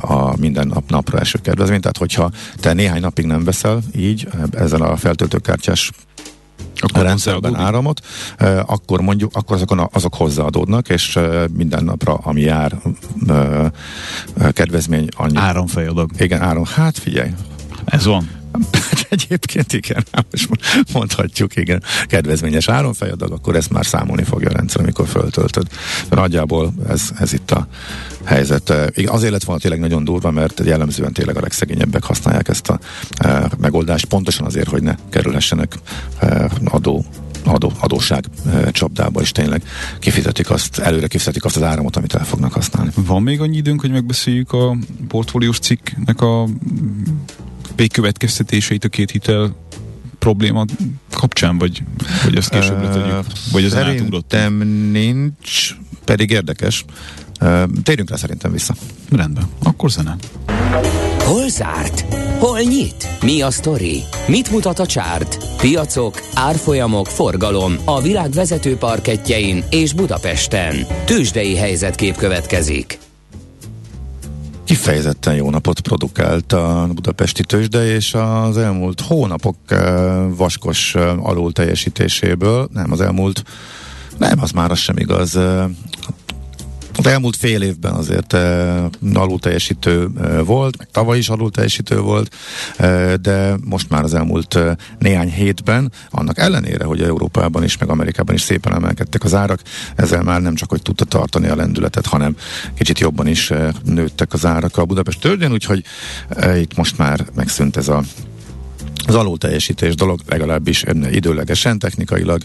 [0.00, 1.80] a minden nap napra eső kedvezményt.
[1.80, 2.30] Tehát, hogyha
[2.60, 5.90] te néhány napig nem veszel így ezen a feltöltőkártyás
[6.76, 8.00] akkor a rendszerben áramot,
[8.66, 11.18] akkor mondjuk, akkor azok, azok hozzáadódnak, és
[11.52, 12.72] minden napra, ami jár
[14.52, 15.36] kedvezmény annyi.
[15.36, 16.10] Áramfejadag.
[16.18, 16.64] Igen, áram.
[16.64, 17.30] Hát figyelj.
[17.84, 18.30] Ez van.
[19.10, 20.48] Hát egyébként igen, most
[20.92, 25.66] mondhatjuk, igen, kedvezményes áronfejadag, akkor ezt már számolni fogja a rendszer, amikor föltöltöd.
[26.10, 27.68] Nagyjából ez, ez itt a
[28.24, 28.70] helyzet.
[29.06, 32.78] Azért lett volna tényleg nagyon durva, mert jellemzően tényleg a legszegényebbek használják ezt a
[33.16, 35.74] e, megoldást, pontosan azért, hogy ne kerülhessenek
[36.18, 37.04] e, adó
[37.44, 39.62] adó, adóság e, csapdába, és tényleg
[39.98, 42.90] kifizetik azt, előre kifizetik azt az áramot, amit el fognak használni.
[42.94, 44.76] Van még annyi időnk, hogy megbeszéljük a
[45.08, 46.48] portfóliós cikknek a
[47.80, 49.54] végkövetkeztetéseit a két hitel
[50.18, 50.64] probléma
[51.12, 51.82] kapcsán, vagy,
[52.24, 53.24] vagy ezt később letegyük?
[53.52, 54.54] Vagy ez Szerintem
[54.90, 56.84] nincs, pedig érdekes.
[57.82, 58.74] Térjünk rá szerintem vissza.
[59.10, 60.16] Rendben, akkor zene.
[61.18, 62.14] Hol zárt?
[62.38, 63.08] Hol nyit?
[63.22, 64.02] Mi a sztori?
[64.26, 65.38] Mit mutat a csárt?
[65.56, 70.86] Piacok, árfolyamok, forgalom a világ vezető parketjein és Budapesten.
[71.04, 72.98] Tősdei helyzetkép következik
[74.80, 79.78] kifejezetten jó napot produkált a budapesti tőzsde, és az elmúlt hónapok eh,
[80.36, 83.42] vaskos eh, alul teljesítéséből, nem az elmúlt,
[84.18, 85.64] nem, az már az sem igaz, eh,
[87.00, 92.34] az elmúlt fél évben azért e, alul teljesítő e, volt, tavaly is alul teljesítő volt,
[92.76, 97.88] e, de most már az elmúlt e, néhány hétben, annak ellenére, hogy Európában is, meg
[97.88, 99.60] Amerikában is szépen emelkedtek az árak,
[99.96, 102.36] ezzel már nem csak, hogy tudta tartani a lendületet, hanem
[102.74, 105.84] kicsit jobban is e, nőttek az árak a Budapest tőzsdén, úgyhogy
[106.28, 108.02] e, itt most már megszűnt ez a
[109.06, 112.42] az alulteljesítés dolog legalábbis időlegesen, technikailag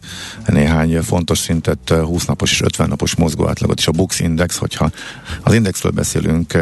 [0.48, 4.92] néhány fontos szintet, 20 napos és 50 napos mozgóátlagot is a Bux Index, hogyha
[5.44, 6.58] az indexről beszélünk,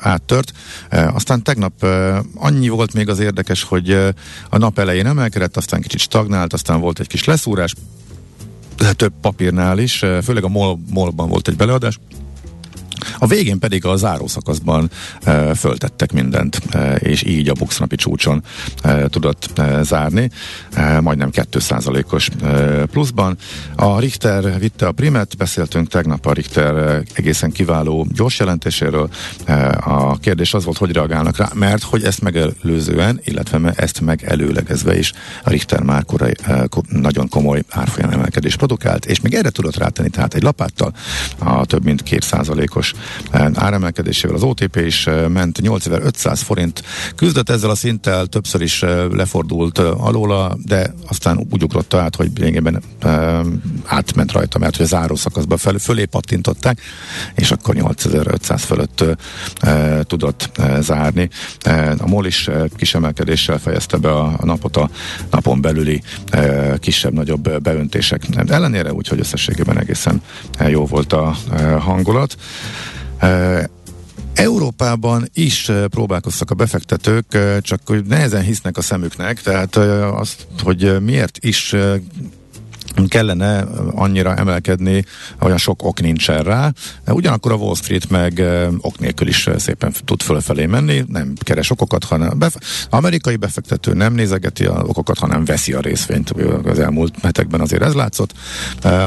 [0.00, 0.52] áttört.
[0.90, 1.86] Aztán tegnap
[2.34, 3.90] annyi volt még az érdekes, hogy
[4.48, 7.74] a nap elején emelkedett, aztán kicsit stagnált, aztán volt egy kis leszúrás,
[8.96, 11.98] több papírnál is, főleg a MOL, MOL-ban volt egy beleadás,
[13.18, 14.90] a végén pedig a zárószakaszban
[15.22, 18.42] e, föltettek mindent, e, és így a buxnapi csúcson
[18.82, 20.30] e, tudott e, zárni,
[20.72, 23.36] e, majdnem 2%-os e, pluszban.
[23.76, 29.08] A Richter vitte a primet, beszéltünk tegnap a Richter egészen kiváló gyors jelentéséről.
[29.44, 34.98] E, a kérdés az volt, hogy reagálnak rá, mert hogy ezt megelőzően, illetve ezt megelőlegezve
[34.98, 35.12] is
[35.44, 40.08] a Richter már korai, e, nagyon komoly árfolyam emelkedés produkált, és még erre tudott rátenni,
[40.08, 40.92] tehát egy lapáttal
[41.38, 42.91] a több mint 2%-os
[43.54, 44.36] áremelkedésével.
[44.36, 46.82] Az OTP is ment 8500 forint,
[47.16, 52.82] küzdött ezzel a szinttel, többször is lefordult alóla, de aztán úgy ugrott át, hogy lényegében
[53.84, 56.80] átment rajta, mert hogy a záró szakaszban fel, fölé pattintották,
[57.34, 59.04] és akkor 8500 fölött
[60.02, 61.28] tudott zárni.
[61.98, 64.90] A MOL is kis emelkedéssel fejezte be a napot a
[65.30, 66.02] napon belüli
[66.78, 70.22] kisebb-nagyobb beöntések ellenére, úgyhogy összességében egészen
[70.68, 71.36] jó volt a
[71.78, 72.36] hangulat.
[74.34, 81.38] Európában is próbálkoztak a befektetők, csak hogy nehezen hisznek a szemüknek, tehát azt, hogy miért
[81.44, 81.74] is
[83.08, 85.04] kellene annyira emelkedni,
[85.40, 86.72] olyan sok ok nincsen rá.
[87.06, 88.42] Ugyanakkor a Wall Street meg
[88.80, 94.14] ok nélkül is szépen tud fölfelé menni, nem keres okokat, hanem bef- amerikai befektető nem
[94.14, 98.32] nézegeti a okokat, hanem veszi a részvényt az elmúlt hetekben azért ez látszott.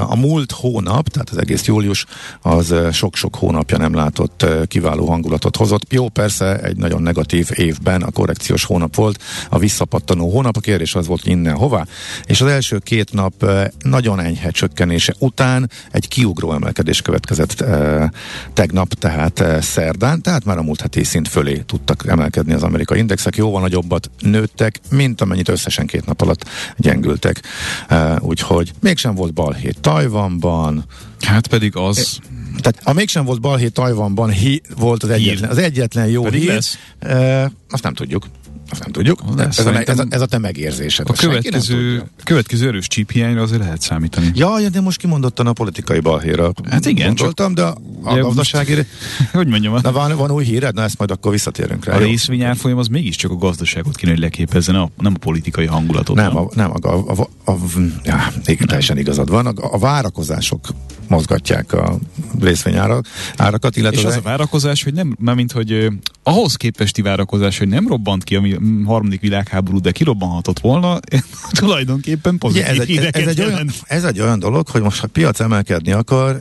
[0.07, 2.05] A múlt hónap, tehát az egész július,
[2.41, 5.93] az sok-sok hónapja nem látott kiváló hangulatot hozott.
[5.93, 10.95] Jó, persze egy nagyon negatív évben a korrekciós hónap volt, a visszapattanó hónap, a kérdés
[10.95, 11.85] az volt, innen hová,
[12.25, 13.45] és az első két nap
[13.79, 18.11] nagyon enyhe csökkenése után egy kiugró emelkedés következett e,
[18.53, 22.99] tegnap, tehát e, szerdán, tehát már a múlt heti szint fölé tudtak emelkedni az amerikai
[22.99, 27.41] indexek, jóval nagyobbat nőttek, mint amennyit összesen két nap alatt gyengültek.
[27.87, 30.85] E, úgyhogy mégsem volt balhét Tajvanban.
[31.19, 32.19] Hát pedig az...
[32.61, 36.49] Tehát a mégsem volt balhét Tajvanban, hi, volt az egyetlen, az egyetlen jó Pedig hír.
[36.49, 36.77] lesz.
[36.99, 38.25] E, azt nem tudjuk.
[38.69, 39.21] Azt nem tudjuk.
[39.35, 41.09] Lesz, ez, a, ez, a, ez a te megérzésed.
[41.09, 44.31] A nem következő, következő erős csíphiányra azért lehet számítani.
[44.33, 46.51] Ja, ja, de most kimondottan a politikai balhéra.
[46.69, 48.73] Hát igen, gondoltam, de a, a gazdasági...
[49.31, 50.75] Hogy mondjam, Na a, van, van új híred?
[50.75, 51.95] Na ezt majd akkor visszatérünk rá.
[51.95, 56.15] a részvényárfolyam az mégiscsak a gazdaságot kéne, hogy leképezze, nem a, nem a politikai hangulatot.
[56.15, 57.57] Nem, a, nem a, a, a, a,
[58.03, 59.45] ja, igen, teljesen igazad van.
[59.45, 60.67] A, a várakozások
[61.07, 61.97] mozgatják a
[62.39, 65.87] részvényárakat, árakat, illetve És az az a várakozás, hogy nem, mármint, hogy ö,
[66.23, 68.41] ahhoz képesti várakozás, hogy nem robbant ki a
[68.85, 70.99] harmadik világháború, de kirobbanhatott volna,
[71.59, 75.05] tulajdonképpen pozitív Ugye, ez, egy, ez, egy olyan, ez egy olyan dolog, hogy most ha
[75.05, 76.39] a piac emelkedni akar,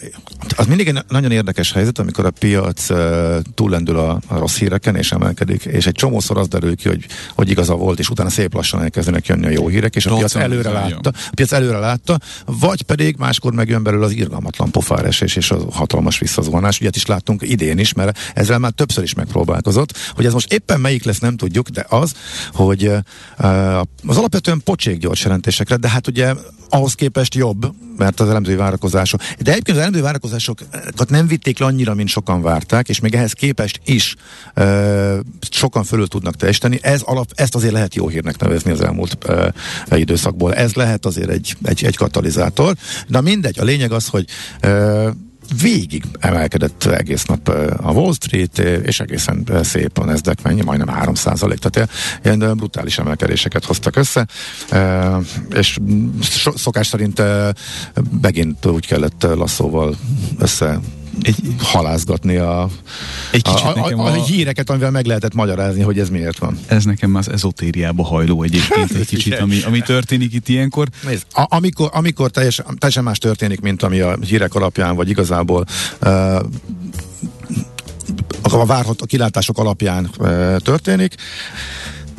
[0.56, 4.96] az mindig egy nagyon érdekes helyzet, amikor a piac uh, túllendül a, a rossz híreken
[4.96, 8.54] és emelkedik, és egy csomószor az derül ki, hogy, hogy igaza volt, és utána szép
[8.54, 12.18] lassan elkezdenek jönni a jó hírek, és a piac előre látta, a piac előre látta,
[12.44, 14.12] vagy pedig máskor megjön belőle az
[14.54, 16.80] irgalmatlan pofáresés és a hatalmas visszazuhanás.
[16.80, 19.96] Ilyet is láttunk idén is, mert ezzel már többször is megpróbálkozott.
[20.14, 22.12] Hogy ez most éppen melyik lesz, nem tudjuk, de az,
[22.52, 22.92] hogy
[24.06, 26.34] az alapvetően pocsék gyors jelentésekre, de hát ugye
[26.68, 29.20] ahhoz képest jobb, mert az elemzői várakozások.
[29.20, 33.32] De egyébként az elemzői várakozásokat nem vitték le annyira, mint sokan várták, és még ehhez
[33.32, 34.14] képest is
[34.56, 35.18] uh,
[35.50, 36.78] sokan fölül tudnak teljesíteni.
[36.82, 40.54] Ez alap, ezt azért lehet jó hírnek nevezni az elmúlt uh, időszakból.
[40.54, 42.74] Ez lehet azért egy, egy, egy katalizátor.
[43.08, 44.26] De mindegy, a lényeg az, hogy
[45.60, 47.48] végig emelkedett egész nap
[47.82, 51.90] a Wall Street, és egészen szép a Nasdaq mennyi, majdnem 3 százalék, tehát
[52.24, 54.26] ilyen brutális emelkedéseket hoztak össze,
[55.54, 55.78] és
[56.54, 57.22] szokás szerint
[58.20, 59.96] megint úgy kellett lasszóval
[60.38, 60.80] össze
[61.22, 62.68] egy halázgatni a,
[63.30, 66.38] Egy kicsit a, a, a, a- a híreket, amivel meg lehetett magyarázni, hogy ez miért
[66.38, 66.58] van.
[66.66, 70.88] Ez nekem az ezotériába hajló egyébként egy kicsit, ami, ami történik itt ilyenkor.
[71.04, 75.64] Nézd, a, amikor, amikor teljesen, teljesen más történik, mint ami a hírek alapján, vagy igazából
[76.02, 76.34] uh,
[78.42, 81.14] a várható kilátások alapján uh, történik,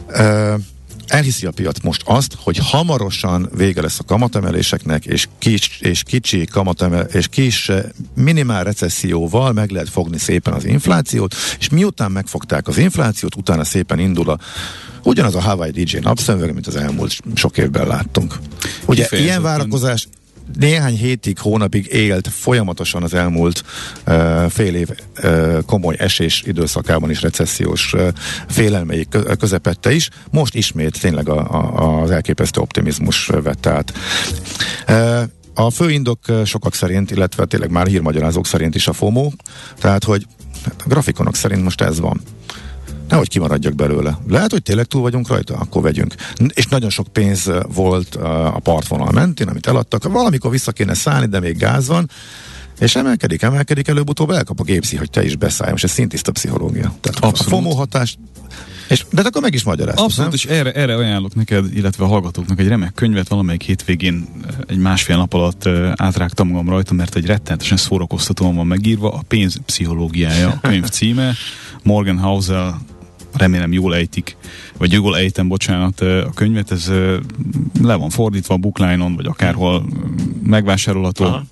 [0.10, 0.53] uh,
[1.07, 6.45] elhiszi a piac most azt, hogy hamarosan vége lesz a kamatemeléseknek, és kis, és kicsi
[6.45, 7.83] kamatemel, és kis eh,
[8.15, 13.99] minimál recesszióval meg lehet fogni szépen az inflációt, és miután megfogták az inflációt, utána szépen
[13.99, 14.39] indul a
[15.03, 18.35] ugyanaz a Hawaii DJ napszemüveg, mint az elmúlt sok évben láttunk.
[18.85, 20.07] Ugye ilyen várakozás
[20.60, 23.63] néhány hétig, hónapig élt folyamatosan az elmúlt
[24.08, 24.89] uh, fél év
[25.23, 28.08] uh, komoly esés időszakában is recessziós uh,
[28.47, 30.10] félelmei kö- közepette is.
[30.31, 33.93] Most ismét tényleg a, a, az elképesztő optimizmus vett át.
[34.88, 35.21] Uh,
[35.58, 39.31] a fő indok sokak szerint, illetve tényleg már hírmagyarázók szerint is a FOMO,
[39.79, 40.25] tehát hogy
[40.65, 42.21] a grafikonok szerint most ez van.
[43.09, 44.17] Nehogy kimaradjak belőle.
[44.27, 45.55] Lehet, hogy tényleg túl vagyunk rajta?
[45.55, 46.15] Akkor vegyünk.
[46.53, 50.03] És nagyon sok pénz volt a partvonal mentén, amit eladtak.
[50.03, 52.09] Valamikor vissza kéne szállni, de még gáz van.
[52.79, 55.71] És emelkedik, emelkedik, előbb-utóbb elkap a gépszi, hogy te is beszállj.
[55.71, 56.93] Most ez szintiszta pszichológia.
[57.01, 57.39] Tehát Abszolút.
[57.39, 58.17] a FOMO hatás,
[58.89, 60.39] és, de akkor meg is magyaráztad, Abszolút, nem?
[60.39, 64.27] és erre, erre ajánlok neked, illetve a hallgatóknak egy remek könyvet, valamelyik hétvégén
[64.67, 69.59] egy másfél nap alatt átrágtam magam rajta, mert egy rettenetesen szórakoztatóan van megírva, a pénz
[69.65, 71.33] pszichológiája a könyv címe,
[71.83, 72.81] Morgan Housel,
[73.38, 74.38] remélem jól ejtik,
[74.78, 76.91] vagy jól ejtem, bocsánat, a könyvet, ez
[77.82, 79.86] le van fordítva a bookline-on, vagy akárhol
[80.43, 81.24] megvásárolható.
[81.24, 81.43] Aha.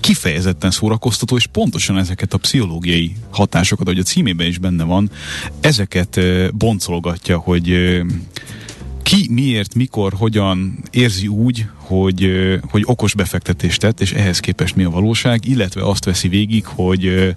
[0.00, 5.10] Kifejezetten szórakoztató, és pontosan ezeket a pszichológiai hatásokat, ahogy a címében is benne van,
[5.60, 6.20] ezeket
[6.52, 8.00] boncolgatja, hogy
[9.02, 12.30] ki miért, mikor, hogyan érzi úgy, hogy,
[12.70, 17.34] hogy okos befektetést tett, és ehhez képest mi a valóság, illetve azt veszi végig, hogy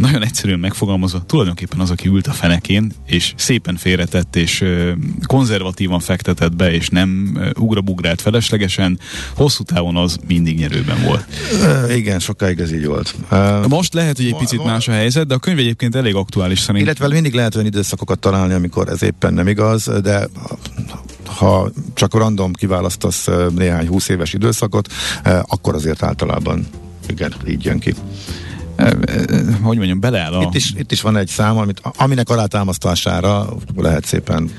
[0.00, 4.64] nagyon egyszerűen megfogalmazva, tulajdonképpen az, aki ült a fenekén, és szépen félretett, és
[5.26, 8.98] konzervatívan fektetett be, és nem ugrabugrált feleslegesen,
[9.34, 11.24] hosszú távon az mindig nyerőben volt.
[11.96, 13.14] Igen, sokáig ez így volt.
[13.68, 16.84] Most lehet, hogy egy picit más a helyzet, de a könyv egyébként elég aktuális szerint.
[16.84, 20.28] Illetve mindig lehet olyan időszakokat találni, amikor ez éppen nem igaz, de
[21.24, 24.92] ha csak random kiválasztasz néhány húsz éves időszakot,
[25.42, 26.66] akkor azért általában
[27.08, 27.94] igen, így jön ki.
[29.62, 30.42] Hogy mondjam, beleáll a...
[30.42, 34.50] Itt is, itt is van egy szám, amit, aminek alátámasztására lehet szépen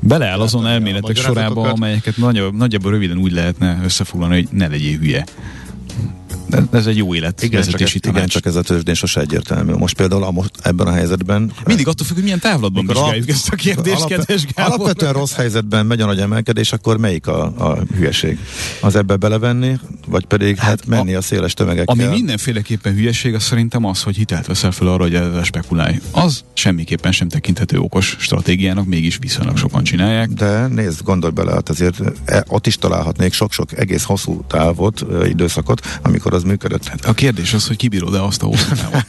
[0.00, 5.24] Beleáll azon elméletek sorába, amelyeket nagyobb, nagyjából röviden úgy lehetne összefoglalni, hogy ne legyél hülye.
[6.72, 9.72] Ez egy jó élet igen, csak, ez, igen, csak ez a tőzsdén sose egyértelmű.
[9.72, 13.48] Most például a, most ebben a helyzetben Mindig attól függ, hogy milyen távlatban vizsgáljuk ezt
[13.48, 14.72] a kérdést, alap- kedves Gábor.
[14.72, 18.38] Alapvetően rossz helyzetben megy a nagy emelkedés, akkor melyik a, a hülyeség?
[18.80, 21.94] Az ebbe belevenni, vagy pedig hát, hát menni a, a széles tömegekkel?
[21.94, 26.00] Ami mindenféleképpen hülyeség, az szerintem az, hogy hitelt veszel fel arra, hogy ezzel spekulálj.
[26.10, 30.28] Az semmiképpen sem tekinthető okos stratégiának, mégis viszonylag sokan csinálják.
[30.28, 35.24] De nézd, gondolj bele, hát azért e, ott is találhatnék sok-sok egész hosszú távot, ö,
[35.24, 36.86] időszakot, amikor az működött.
[36.88, 39.06] Hát, A kérdés az, hogy kibírod-e azt a hosszú távot.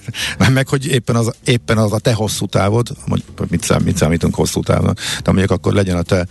[0.53, 4.35] meg, hogy éppen az, éppen az a te hosszú távod, hogy mit, szám, mit számítunk
[4.35, 6.27] hosszú távnak, de mondjuk akkor legyen a te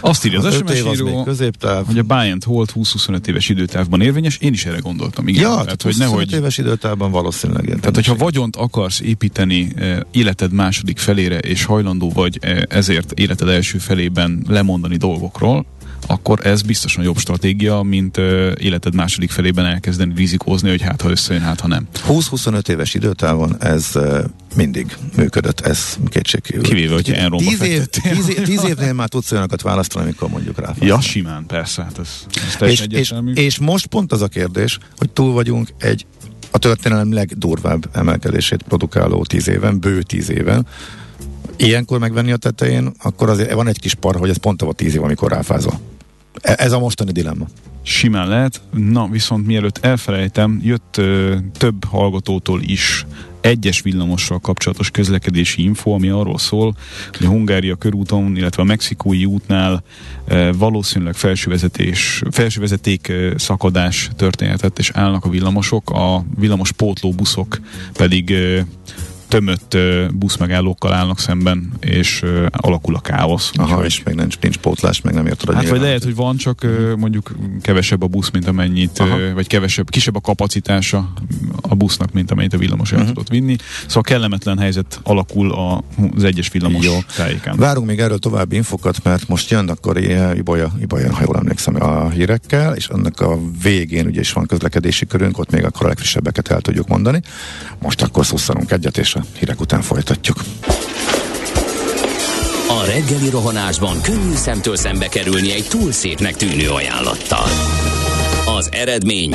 [0.00, 1.86] Azt írja az öt SMS év az író, középtáv.
[1.86, 4.36] hogy a buy and hold 20-25 éves időtávban érvényes.
[4.36, 5.42] Én is erre gondoltam, igen.
[5.42, 7.64] Ja, Tehát, hogy nehogy, éves időtávban valószínűleg.
[7.64, 13.12] ilyen Tehát, hogyha vagyont akarsz építeni eh, életed második felére, és hajlandó vagy eh, ezért
[13.12, 15.66] életed első felében lemondani dolgokról,
[16.06, 21.10] akkor ez biztosan jobb stratégia, mint ö, életed második felében elkezdeni rizikózni, hogy hát ha
[21.10, 21.88] összejön, hát ha nem.
[22.08, 24.18] 20-25 éves időtávon ez uh,
[24.54, 26.62] mindig működött, ez kétségkívül.
[26.62, 28.12] Kivéve, hogyha Enronba 10, év, fektettél.
[28.12, 30.74] 10, év, 10 évnél már tudsz olyanokat választani, amikor mondjuk rá.
[30.80, 32.08] Ja, simán, persze, hát ez,
[32.60, 36.06] ez és, és, és most pont az a kérdés, hogy túl vagyunk egy
[36.50, 40.66] a történelem legdurvább emelkedését produkáló 10 éven, bő 10 éven,
[41.58, 44.94] ilyenkor megvenni a tetején, akkor azért van egy kis par, hogy ez pont a 10
[44.94, 45.80] év, amikor ráfázol.
[46.40, 47.46] E- Ez a mostani dilemma.
[47.82, 48.60] Simán lehet.
[48.72, 53.06] Na, viszont mielőtt elfelejtem, jött ö, több hallgatótól is
[53.40, 56.76] egyes villamossal kapcsolatos közlekedési info, ami arról szól,
[57.16, 59.82] hogy a Hungária körúton, illetve a mexikói útnál
[60.26, 67.60] e, valószínűleg felsővezetés, felsővezeték e, szakadás történhetett, és állnak a villamosok, a villamos pótlóbuszok
[67.92, 68.66] pedig e,
[69.28, 69.76] tömött
[70.14, 73.50] buszmegállókkal állnak szemben, és alakul a káosz.
[73.54, 76.14] Aha, Úgyhogy- és még nincs, nincs pótlás, meg nem érted a Hát vagy lehet, hogy
[76.14, 79.16] van, csak ö, mondjuk kevesebb a busz, mint amennyit, Aha.
[79.34, 81.12] vagy kevesebb, kisebb a kapacitása
[81.60, 83.06] a busznak, mint amennyit a villamos el Mhm.
[83.08, 83.56] tudott vinni.
[83.86, 85.52] Szóval kellemetlen helyzet alakul
[86.16, 86.92] az egyes villamos Jó.
[87.16, 87.56] tájékán.
[87.56, 89.96] Várunk még erről további infokat, mert most jön akkor
[90.36, 95.06] Ibolya, Ibolya, ha jól emlékszem, a hírekkel, és annak a végén ugye is van közlekedési
[95.06, 97.20] körünk, ott még akkor a legfrissebbeket el tudjuk mondani.
[97.82, 100.36] Most akkor szusszanunk egyet, és a hírek után folytatjuk.
[102.68, 107.46] A reggeli rohanásban könnyű szemtől szembe kerülni egy túl szépnek tűnő ajánlattal.
[108.58, 109.34] Az eredmény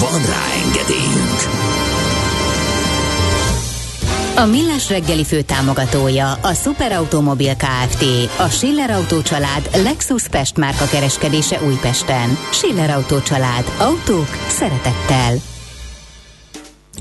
[0.00, 1.40] Van rá engedélyünk!
[4.36, 8.04] A Millás reggeli fő támogatója a Superautomobil KFT,
[8.38, 12.38] a Schiller Autó család Lexus Pest márka kereskedése Újpesten.
[12.52, 13.64] Schiller Autó család.
[13.78, 15.34] Autók szeretettel.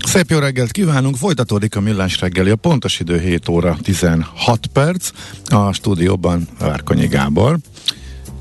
[0.06, 5.10] Szép jó reggelt kívánunk, folytatódik a Millás reggeli, a pontos idő 7 óra 16 perc,
[5.46, 7.58] a stúdióban Várkonyi Gábor.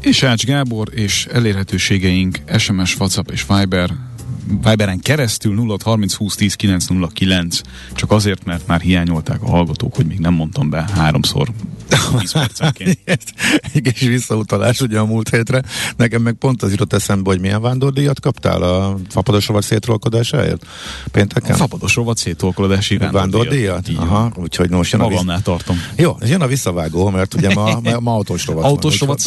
[0.00, 4.07] És Ács Gábor, és elérhetőségeink SMS, WhatsApp és Viber
[4.62, 7.60] Viberen keresztül 0 30 20 10 909.
[7.92, 11.48] Csak azért, mert már hiányolták a hallgatók, hogy még nem mondtam be háromszor
[12.18, 12.98] 10 percenként.
[13.74, 15.62] Egy kis visszautalás ugye a múlt hétre.
[15.96, 20.66] Nekem meg pont az jutott eszembe, hogy milyen vándordíjat kaptál a fapados vagy szétrolkodásáért?
[21.10, 21.56] Pénteken?
[21.56, 23.88] Fapados rovat széttolkodási Vándordíjat?
[23.96, 25.08] Aha, úgyhogy most jön a.
[25.08, 25.76] Magamnál tartom.
[25.96, 29.20] Jó, jön a visszavágó, mert ugye ma, ma, ma autós rovat Autós rovat.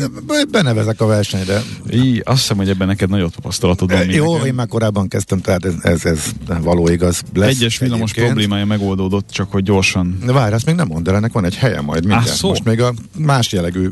[0.00, 1.62] Hát, be- benevezek a versenyre.
[1.92, 4.08] Így, azt hiszem, hogy ebben neked nagyobb tapasztalatod van.
[4.12, 4.46] Mint Jó, nekem.
[4.46, 7.48] én már korábban kezdtem, tehát ez, ez, ez való igaz lesz.
[7.60, 8.26] Egyes villamos egyébként.
[8.26, 10.18] problémája megoldódott, csak hogy gyorsan.
[10.26, 12.34] De várj, azt még nem mondd el, ennek van egy helye majd mindjárt.
[12.36, 12.48] szó?
[12.48, 13.88] Most még a más jellegű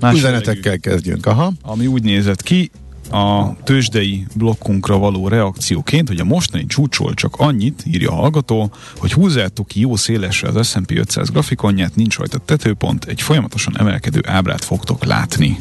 [0.00, 0.80] Más üzenetekkel jellegű.
[0.90, 1.26] kezdjünk.
[1.26, 1.52] Aha.
[1.62, 2.70] ami úgy nézett ki,
[3.10, 9.12] a tőzsdei blokkunkra való reakcióként, hogy a mostani csúcsol csak annyit, írja a hallgató, hogy
[9.12, 14.64] húzzátok ki jó szélesre az S&P 500 grafikonját, nincs rajta tetőpont, egy folyamatosan emelkedő ábrát
[14.64, 15.58] fogtok látni.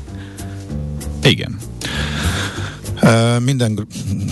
[1.24, 1.58] Igen.
[3.44, 3.88] Minden gr-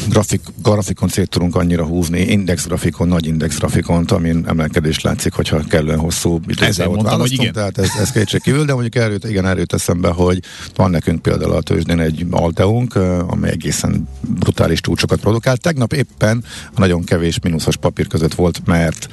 [0.10, 5.60] grafik, grafikon szét tudunk annyira húzni, index grafikon, nagy index grafikont, amin emelkedés látszik, hogyha
[5.69, 7.54] kellően hosszú hogy választunk, igen.
[7.54, 10.39] tehát ez, ez kétség kívül, de mondjuk erőt, igen, erőt eszembe, hogy
[10.75, 12.95] van nekünk például a tőzsdén egy Alteunk,
[13.28, 14.08] amely egészen
[14.39, 15.58] brutális csúcsokat produkál.
[15.58, 19.08] Tegnap éppen a nagyon kevés mínuszos papír között volt, mert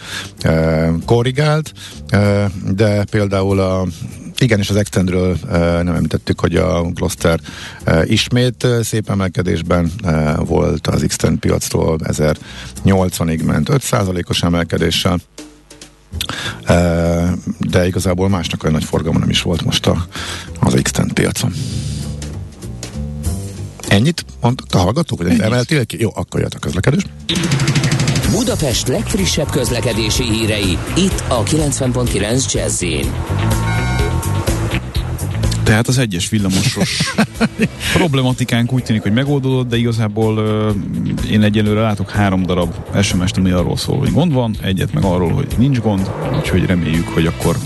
[0.44, 1.72] uh, korrigált,
[2.12, 3.86] uh, de például a
[4.42, 5.36] igen, és az Extendről
[5.82, 7.40] nem említettük, hogy a Gloster
[7.86, 9.90] uh, ismét szép emelkedésben
[10.38, 15.18] volt az Extend piacról 1080-ig ment 5%-os emelkedéssel.
[17.58, 20.06] De igazából másnak olyan nagy forgalma nem is volt most a,
[20.60, 21.52] az Extend piacon.
[23.88, 25.40] Ennyit mondtak a hallgatók, hogy Ennyit.
[25.40, 26.00] emeltél ki?
[26.00, 27.02] Jó, akkor jött a közlekedés.
[28.30, 32.82] Budapest legfrissebb közlekedési hírei, itt a 90.9 jazz
[35.64, 37.14] Tehát az egyes villamosos
[37.94, 40.70] problematikánk úgy tűnik, hogy megoldódott, de igazából ö,
[41.30, 45.30] én egyelőre látok három darab SMS-t, ami arról szól, hogy gond van, egyet meg arról,
[45.30, 47.56] hogy nincs gond, úgyhogy reméljük, hogy akkor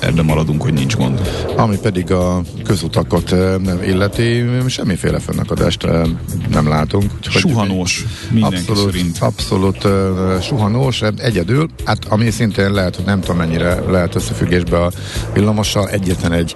[0.00, 1.20] ebben maradunk, hogy nincs gond.
[1.56, 3.56] Ami pedig a közutakat ö,
[3.86, 6.06] illeti, semmiféle fennakadást ö,
[6.50, 7.10] nem látunk.
[7.16, 9.18] Úgyhogy Suhanós, mindenki abszolút, szerint.
[9.18, 14.90] Abszolút uh, suhanós, egyedül, hát ami szintén lehet, hogy nem tudom mennyire lehet összefüggésbe a
[15.32, 16.54] villamossal, egyetlen egy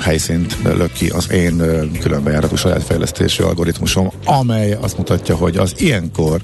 [0.00, 1.62] helyszínt lök ki az én
[2.00, 6.40] különbejáratú saját fejlesztési algoritmusom, amely azt mutatja, hogy az ilyenkor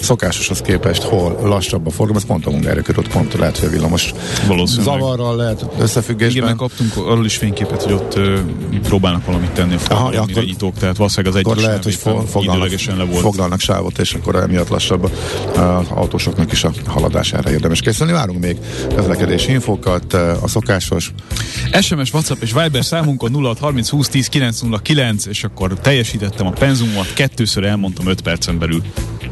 [0.00, 3.70] szokásoshoz képest hol lassabb a forgalom, ez pont a Hungária körút, pont lehet, hogy a
[3.70, 4.12] villamos
[4.46, 4.94] Valószínűleg.
[5.16, 6.44] Zavarral lehet Igen, összefüggésben.
[6.44, 8.38] meg kaptunk arról is fényképet, hogy ott ö,
[8.82, 12.30] próbálnak valamit tenni a ja, akkor- irányítók, tehát valószínűleg az akkor egyes lehet, hogy fo-
[12.30, 13.20] foglalnak, le volt.
[13.20, 15.04] foglalnak sávot, és akkor emiatt lassabb
[15.56, 18.12] az autósoknak is a haladására érdemes készülni.
[18.12, 18.56] Várunk még
[18.94, 21.12] közlekedési infókat, a szokásos.
[21.80, 27.64] SMS, WhatsApp és Viber számunkon 0630 20 10 909, és akkor teljesítettem a penzumomat, kettőször
[27.64, 28.82] elmondtam 5 percen belül.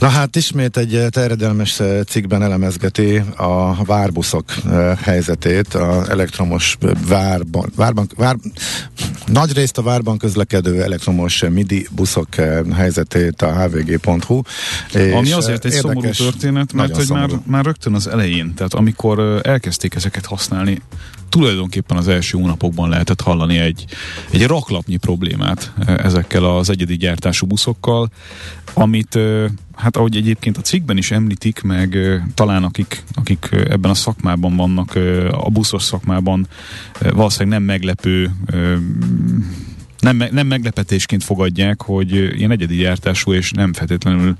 [0.00, 6.78] Na hát ismét egy eh, terjedelmes eh, cikkben elemezgeti a várbuszok eh, helyzetét, az elektromos
[7.08, 8.36] várban, várban, vár,
[9.26, 12.34] nagy részt a várban közlekedő elektromos MIDI buszok
[12.74, 14.40] helyzetét a hvg.hu.
[15.14, 17.42] Ami azért egy eh, szomorú érdekes, történet, mert hogy már, szomorú.
[17.46, 20.82] már rögtön az elején, tehát amikor elkezdték ezeket használni,
[21.28, 23.84] tulajdonképpen az első hónapokban lehetett hallani egy,
[24.30, 28.10] egy raklapnyi problémát ezekkel az egyedi gyártású buszokkal,
[28.74, 29.18] amit
[29.76, 31.98] hát ahogy egyébként a cikkben is említik, meg
[32.34, 34.94] talán akik, akik ebben a szakmában vannak,
[35.30, 36.46] a buszos szakmában
[37.00, 38.30] valószínűleg nem meglepő
[40.00, 44.36] nem, nem meglepetésként fogadják, hogy ilyen egyedi gyártású és nem feltétlenül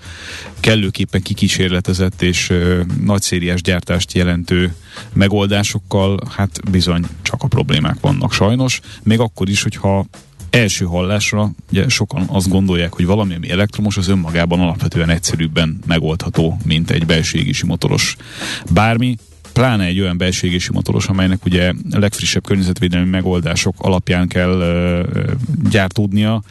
[0.61, 4.75] kellőképpen kikísérletezett és ö, nagyszériás gyártást jelentő
[5.13, 8.81] megoldásokkal, hát bizony csak a problémák vannak sajnos.
[9.03, 10.07] Még akkor is, hogyha
[10.51, 16.59] első hallásra ugye sokan azt gondolják, hogy valami, ami elektromos, az önmagában alapvetően egyszerűbben megoldható,
[16.65, 18.17] mint egy belső égési motoros.
[18.73, 19.17] Bármi,
[19.57, 24.63] pláne egy olyan belső égési motoros, amelynek ugye legfrissebb környezetvédelmi megoldások alapján kell
[25.71, 26.43] gyártódnia,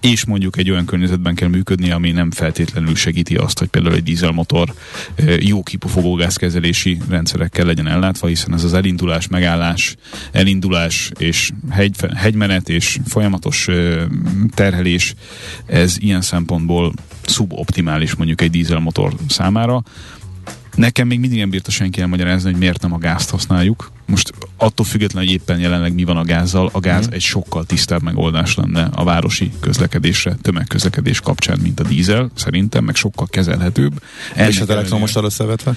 [0.00, 4.02] és mondjuk egy olyan környezetben kell működnie, ami nem feltétlenül segíti azt, hogy például egy
[4.02, 4.74] dízelmotor
[5.38, 9.96] jó kipufogó gázkezelési rendszerekkel legyen ellátva, hiszen ez az elindulás, megállás,
[10.32, 13.68] elindulás és hegy, hegymenet és folyamatos
[14.54, 15.14] terhelés,
[15.66, 16.92] ez ilyen szempontból
[17.26, 19.82] szuboptimális mondjuk egy dízelmotor számára.
[20.74, 23.92] Nekem még mindig nem bírta senki elmagyarázni, hogy miért nem a gázt használjuk.
[24.06, 28.02] Most attól függetlenül, hogy éppen jelenleg mi van a gázzal, a gáz egy sokkal tisztább
[28.02, 33.92] megoldás lenne a városi közlekedésre, tömegközlekedés kapcsán, mint a dízel, szerintem, meg sokkal kezelhetőbb.
[33.92, 34.00] És
[34.34, 35.74] Ennek az ellenére- elektromossal összevetve?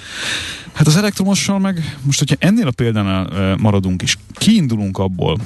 [0.72, 5.38] Hát az elektromossal meg, most hogyha ennél a példánál ö, maradunk és kiindulunk abból,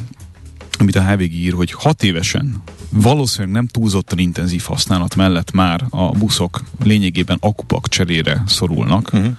[0.78, 2.62] amit a HVG ír, hogy hat évesen
[2.92, 9.32] valószínűleg nem túlzottan intenzív használat mellett már a buszok lényegében akupak cserére szorulnak, uh-huh.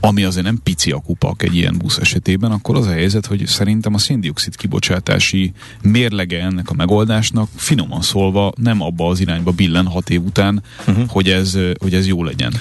[0.00, 3.94] ami azért nem pici akupak egy ilyen busz esetében, akkor az a helyzet, hogy szerintem
[3.94, 10.10] a széndiokszid kibocsátási mérlege ennek a megoldásnak finoman szólva nem abba az irányba billen hat
[10.10, 11.08] év után, uh-huh.
[11.08, 12.54] hogy, ez, hogy ez jó legyen.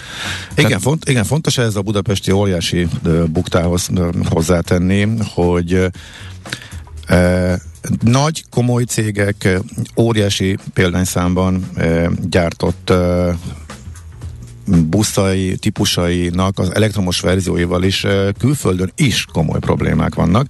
[0.55, 2.88] Igen, font, igen, fontos ez a budapesti óriási
[3.32, 3.89] buktához
[4.30, 5.89] hozzátenni, hogy
[8.01, 9.60] nagy, komoly cégek
[9.97, 11.70] óriási példányszámban
[12.30, 12.93] gyártott
[14.68, 18.05] buszai, típusainak az elektromos verzióival is
[18.39, 20.47] külföldön is komoly problémák vannak.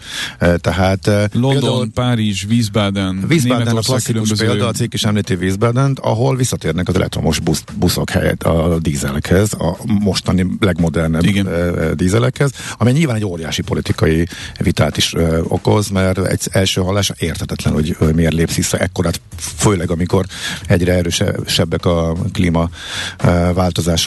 [0.61, 6.35] Tehát London, például- Párizs, Wiesbaden, Wiesbaden a klasszikus példa, a cikk is említi wiesbaden ahol
[6.35, 11.47] visszatérnek az elektromos busz, buszok helyett a dízelekhez, a mostani legmodernebb Igen.
[11.95, 14.27] Dízelekhez, ami nyilván egy óriási politikai
[14.59, 15.13] vitát is
[15.43, 20.25] okoz, mert egy első hallásra érthetetlen, hogy miért lépsz vissza ekkorát, főleg amikor
[20.67, 22.69] egyre erősebbek a klíma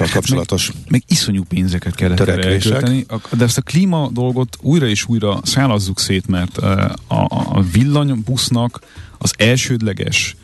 [0.00, 0.72] ö, változással kapcsolatos.
[0.88, 3.06] meg iszonyú pénzeket kellett elkölteni.
[3.36, 8.80] De ezt a klíma dolgot újra és újra szálazzuk szét, mert a, a, villanybusznak
[9.18, 10.36] az elsődleges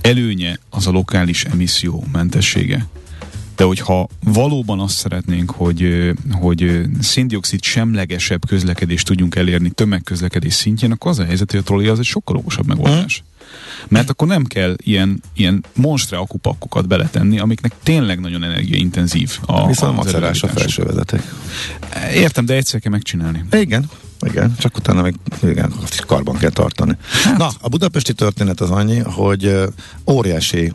[0.00, 2.86] előnye az a lokális emisszió mentessége.
[3.56, 11.10] De hogyha valóban azt szeretnénk, hogy, hogy széndiokszid semlegesebb közlekedést tudjunk elérni tömegközlekedés szintjén, akkor
[11.10, 13.22] az a helyzet, hogy a trolli az egy sokkal okosabb megoldás.
[13.88, 19.98] Mert akkor nem kell ilyen, ilyen monstre akupakkokat beletenni, amiknek tényleg nagyon energiaintenzív a, Viszont
[19.98, 21.22] az macerás a felső vezeték.
[22.14, 23.44] Értem, de egyszer kell megcsinálni.
[23.52, 23.90] Igen,
[24.20, 25.72] igen, csak utána még igen,
[26.06, 26.96] karban kell tartani.
[27.22, 27.36] Hát.
[27.36, 29.60] Na, a budapesti történet az annyi, hogy
[30.06, 30.72] óriási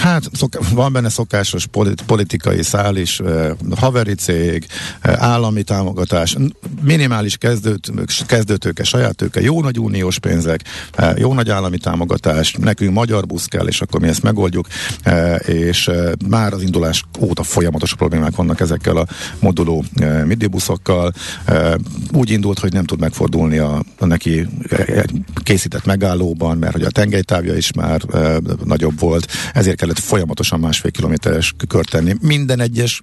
[0.00, 4.66] Hát szok, van benne szokásos polit, politikai szál is, eh, haveri cég,
[5.00, 6.36] eh, állami támogatás,
[6.82, 7.92] minimális kezdőt,
[8.26, 10.60] kezdőtőke, saját tőke, jó nagy uniós pénzek,
[10.92, 14.66] eh, jó nagy állami támogatás, nekünk magyar busz kell, és akkor mi ezt megoldjuk,
[15.02, 19.06] eh, és eh, már az indulás óta folyamatos problémák vannak ezekkel a
[19.38, 21.12] moduló eh, midibuszokkal.
[21.44, 21.74] Eh,
[22.12, 25.02] úgy indult, hogy nem tud megfordulni a, a neki eh,
[25.42, 30.90] készített megállóban, mert hogy a tengelytávja is már eh, nagyobb volt, ezért kellett folyamatosan másfél
[30.90, 32.14] kilométeres kört tenni.
[32.20, 33.00] Minden egyes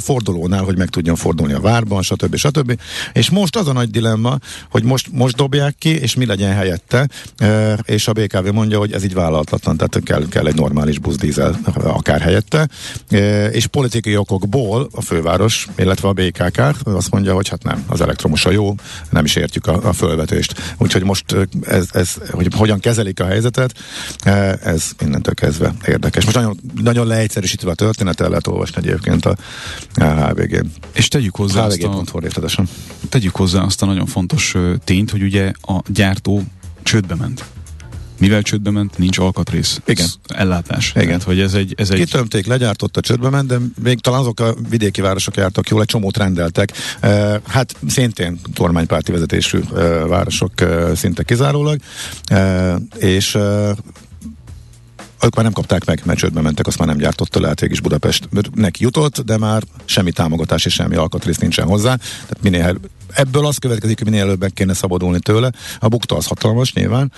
[0.00, 2.36] fordulónál, hogy meg tudjon fordulni a várban, stb.
[2.36, 2.80] stb.
[3.12, 4.38] És most az a nagy dilemma,
[4.70, 7.08] hogy most, most dobják ki, és mi legyen helyette,
[7.84, 12.20] és a BKV mondja, hogy ez így vállalhatatlan, tehát kell, kell egy normális buszdízel akár
[12.20, 12.68] helyette,
[13.50, 18.44] és politikai okokból a főváros, illetve a BKK azt mondja, hogy hát nem, az elektromos
[18.44, 18.74] a jó,
[19.10, 20.74] nem is értjük a, a fölvetést.
[20.78, 21.36] Úgyhogy most
[21.66, 23.74] ez, ez, hogy hogyan kezelik a helyzetet,
[24.62, 26.24] ez innentől kezdve érdekes.
[26.24, 29.33] Most nagyon, nagyon leegyszerűsítve a történet, el lehet olvasni egyébként a,
[29.94, 30.66] a HVG.
[30.92, 32.68] És tegyük hozzá, azt a, részletesen.
[33.08, 34.54] tegyük hozzá azt a nagyon fontos
[34.84, 36.42] tényt, hogy ugye a gyártó
[36.82, 37.44] csődbe ment.
[38.18, 39.80] Mivel csődbe ment, nincs alkatrész.
[39.86, 40.06] Igen.
[40.26, 40.90] Ellátás.
[40.90, 41.06] Igen.
[41.06, 44.54] Tehát, hogy ez egy, ez egy Kitömték, legyártotta, csődbe ment, de még talán azok a
[44.68, 46.72] vidéki városok jártak jól, egy csomót rendeltek.
[47.00, 51.80] E, hát szintén kormánypárti vezetésű e, városok e, szinte kizárólag,
[52.24, 53.74] e, és e,
[55.24, 57.80] ők már nem kapták meg, mert csődbe mentek, azt már nem gyártotta le, hát is
[57.80, 61.94] Budapest neki jutott, de már semmi támogatás és semmi alkatrész nincsen hozzá.
[61.94, 62.76] Tehát minél
[63.12, 65.52] ebből az következik, hogy minél előbb kéne szabadulni tőle.
[65.78, 67.12] A bukta az hatalmas nyilván.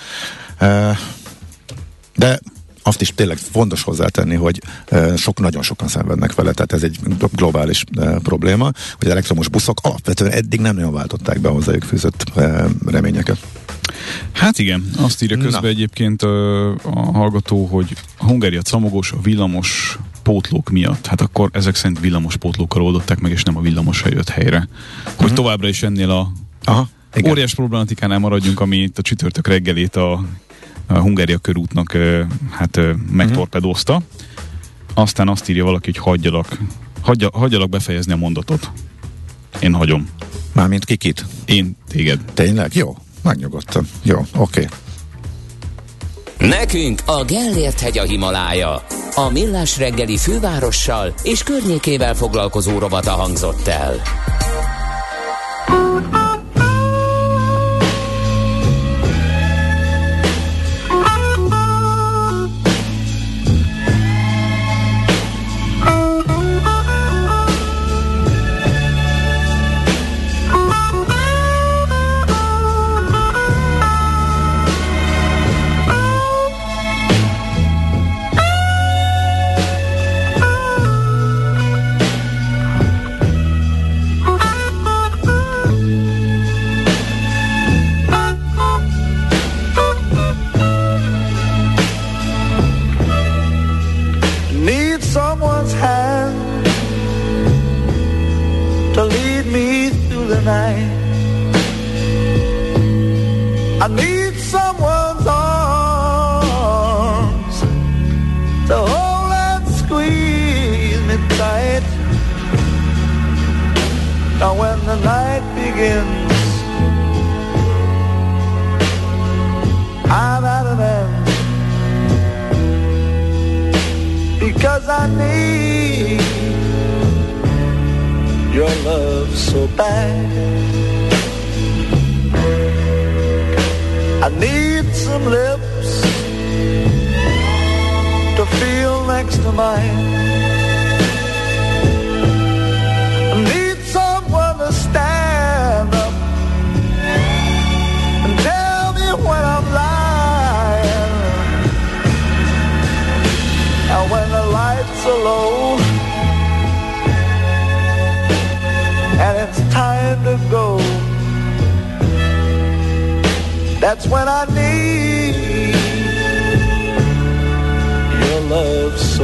[0.59, 0.99] E,
[2.15, 2.41] de
[2.87, 4.61] azt is tényleg fontos hozzátenni, hogy
[5.17, 6.99] sok, nagyon sokan szenvednek vele, tehát ez egy
[7.33, 7.85] globális
[8.23, 12.33] probléma, hogy az elektromos buszok alapvetően eddig nem nagyon váltották be hozzájuk fűzött
[12.87, 13.39] reményeket.
[14.33, 15.69] Hát igen, azt írja közben Na.
[15.69, 21.07] egyébként a hallgató, hogy a Hungária camogos a villamos pótlók miatt.
[21.07, 24.69] Hát akkor ezek szerint villamos pótlókkal oldották meg, és nem a villamos jött helyre.
[25.17, 26.33] Hogy továbbra is ennél a
[26.65, 27.31] Aha, igen.
[27.31, 30.25] óriás problematikánál maradjunk, ami itt a csütörtök reggelét a,
[30.87, 31.97] a Hungária körútnak
[32.51, 32.79] hát
[33.11, 34.03] megtorpedózta.
[34.95, 36.59] Aztán azt írja valaki, hogy hagyjalak,
[37.01, 38.71] hagyja, hagyjalak befejezni a mondatot.
[39.61, 40.09] Én hagyom.
[40.53, 41.25] Mármint kikit?
[41.45, 42.21] Én téged.
[42.35, 42.75] Tényleg?
[42.75, 43.89] Jó, megnyugodtan.
[44.03, 44.31] Jó, oké.
[44.39, 44.67] Okay.
[46.49, 48.85] Nekünk a Gellért hegy a Himalája.
[49.15, 54.03] A Millás reggeli fővárossal és környékével foglalkozó rovata hangzott el.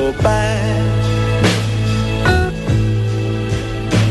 [0.02, 0.62] So bad.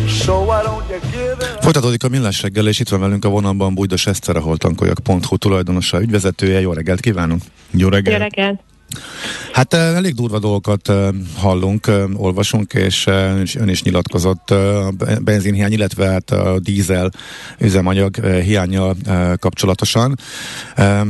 [0.08, 1.64] So why don't you give it up?
[1.64, 6.02] Folytatódik a millás reggel, és itt van velünk a vonalban Bújdos Eszter, ahol tankoljak.hu tulajdonosa,
[6.02, 6.60] ügyvezetője.
[6.60, 7.42] Jó reggelt kívánunk!
[7.72, 8.14] Jó reggel.
[8.14, 8.60] Jó reggelt!
[9.52, 13.08] Hát eh, elég durva dolgokat eh, hallunk, eh, olvasunk, és
[13.56, 17.12] ön is nyilatkozott a benzinhiány, illetve hát a dízel
[17.60, 18.96] üzemanyag hiányjal
[19.40, 20.20] kapcsolatosan.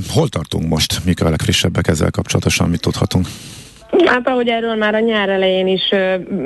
[0.10, 1.02] Hol tartunk most?
[1.04, 2.70] Mik a legfrissebbek ezzel kapcsolatosan?
[2.70, 3.28] Mit tudhatunk?
[4.06, 5.90] Hát ahogy erről már a nyár elején is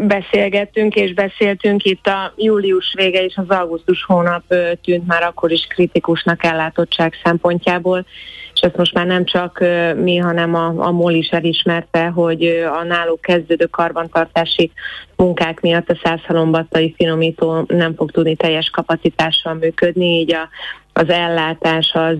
[0.07, 4.43] beszélgettünk és beszéltünk, itt a július vége és az augusztus hónap
[4.83, 8.05] tűnt már akkor is kritikusnak ellátottság szempontjából,
[8.53, 9.63] és ezt most már nem csak
[9.95, 12.45] mi, hanem a, a MOL is elismerte, hogy
[12.79, 14.71] a náluk kezdődő karbantartási
[15.15, 20.49] munkák miatt a százhalombattai finomító nem fog tudni teljes kapacitással működni, így a
[20.97, 22.17] az ellátás az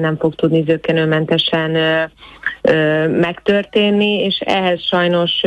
[0.00, 1.70] nem fog tudni zökkenőmentesen
[3.10, 5.40] megtörténni, és ehhez sajnos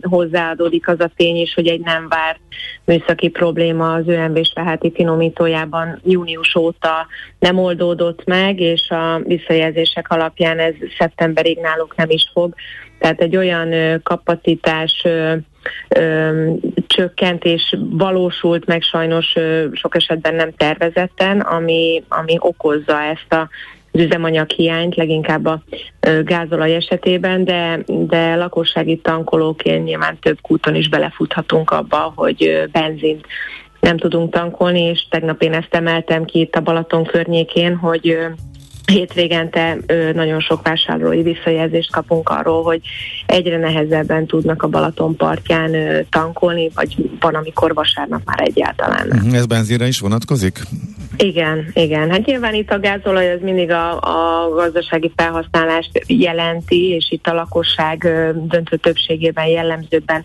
[0.00, 2.40] hozzáadódik az a tény is, hogy egy nem várt
[2.84, 7.06] műszaki probléma az ÖMV Sveháti finomítójában június óta
[7.38, 12.54] nem oldódott meg, és a visszajelzések alapján ez szeptemberig náluk nem is fog.
[12.98, 15.06] Tehát egy olyan kapacitás
[16.94, 19.34] csökkentés valósult meg sajnos
[19.72, 23.48] sok esetben nem tervezetten, ami, ami okozza ezt a
[23.94, 25.62] az üzemanyag hiányt, leginkább a
[26.24, 33.26] gázolaj esetében, de, de lakossági tankolóként nyilván több kúton is belefuthatunk abba, hogy benzint
[33.80, 38.18] nem tudunk tankolni, és tegnap én ezt emeltem ki itt a Balaton környékén, hogy
[38.86, 42.80] hétvégente ö, nagyon sok vásárlói visszajelzést kapunk arról, hogy
[43.26, 49.34] egyre nehezebben tudnak a Balaton partján ö, tankolni, vagy van, amikor vasárnap már egyáltalán nem.
[49.34, 50.60] Ez benzinre is vonatkozik?
[51.16, 52.10] Igen, igen.
[52.10, 57.34] Hát nyilván itt a gázolaj az mindig a, a gazdasági felhasználást jelenti, és itt a
[57.34, 60.24] lakosság ö, döntő többségében jellemzőben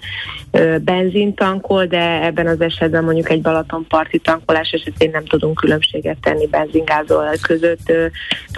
[0.52, 6.18] ö, benzin tankol, de ebben az esetben mondjuk egy Balatonparti tankolás esetén nem tudunk különbséget
[6.22, 7.90] tenni benzingázolaj között.
[7.90, 8.06] Ö,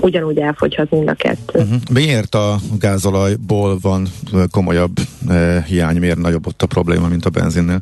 [0.01, 1.59] ugyanúgy elfogyhat mind a kettő.
[1.59, 1.79] Uh-huh.
[1.93, 4.07] Miért a gázolajból van
[4.51, 4.97] komolyabb
[5.29, 7.81] eh, hiány, miért nagyobb ott a probléma, mint a benzinnél?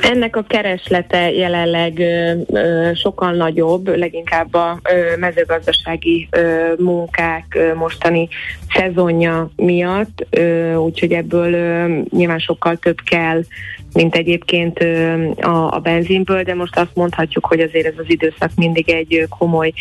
[0.00, 7.74] Ennek a kereslete jelenleg ö, ö, sokkal nagyobb, leginkább a ö, mezőgazdasági ö, munkák ö,
[7.74, 8.28] mostani
[8.74, 13.42] szezonja miatt, ö, úgyhogy ebből ö, nyilván sokkal több kell
[13.92, 14.78] mint egyébként
[15.40, 19.72] a, a benzinből, de most azt mondhatjuk, hogy azért ez az időszak mindig egy komoly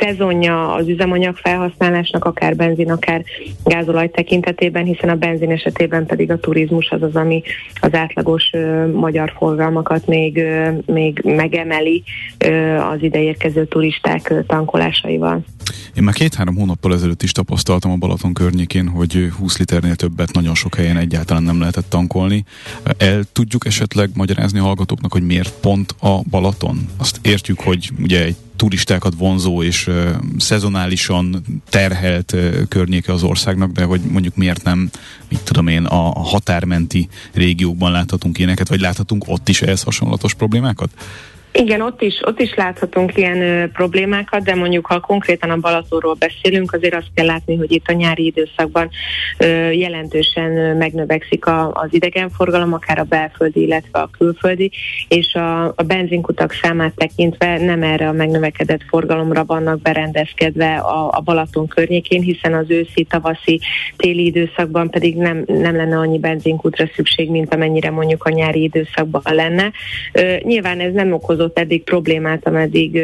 [0.00, 3.24] szezonja az üzemanyag felhasználásnak, akár benzin, akár
[3.64, 7.42] gázolaj tekintetében, hiszen a benzin esetében pedig a turizmus az az, ami
[7.80, 8.50] az átlagos
[8.92, 10.44] magyar forgalmakat még,
[10.86, 12.02] még megemeli
[12.92, 15.44] az ideérkező turisták tankolásaival.
[15.94, 20.54] Én már két-három hónappal ezelőtt is tapasztaltam a Balaton környékén, hogy 20 liternél többet nagyon
[20.54, 22.44] sok helyen egyáltalán nem lehetett tankolni.
[22.96, 26.88] El tudjuk esetleg magyarázni a hallgatóknak, hogy miért pont a Balaton?
[26.96, 33.72] Azt értjük, hogy ugye egy turistákat vonzó és uh, szezonálisan terhelt uh, környéke az országnak,
[33.72, 34.90] de hogy mondjuk miért nem,
[35.28, 40.90] mit tudom én, a, határmenti régiókban láthatunk ilyeneket, vagy láthatunk ott is ehhez hasonlatos problémákat?
[41.58, 46.14] Igen, ott is, ott is láthatunk ilyen ö, problémákat, de mondjuk ha konkrétan a Balatonról
[46.14, 48.90] beszélünk, azért azt kell látni, hogy itt a nyári időszakban
[49.38, 54.70] ö, jelentősen ö, megnövekszik a, az idegenforgalom, akár a belföldi, illetve a külföldi,
[55.08, 61.20] és a, a benzinkutak számát tekintve nem erre a megnövekedett forgalomra vannak berendezkedve a, a
[61.20, 63.60] Balaton környékén, hiszen az őszi, tavaszi,
[63.96, 69.22] téli időszakban pedig nem, nem lenne annyi benzinkutra szükség, mint amennyire mondjuk a nyári időszakban
[69.24, 69.72] lenne.
[70.12, 73.02] Ö, nyilván ez nem okozott okozott eddig problémát, ameddig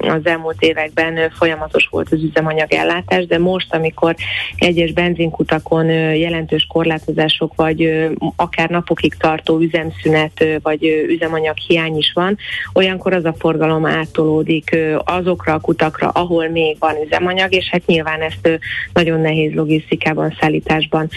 [0.00, 4.14] az elmúlt években folyamatos volt az üzemanyagellátás, de most, amikor
[4.56, 5.86] egyes benzinkutakon
[6.16, 12.36] jelentős korlátozások, vagy akár napokig tartó üzemszünet, vagy üzemanyag hiány is van,
[12.72, 18.20] olyankor az a forgalom átolódik azokra a kutakra, ahol még van üzemanyag, és hát nyilván
[18.20, 18.60] ezt
[18.92, 21.08] nagyon nehéz logisztikában, szállításban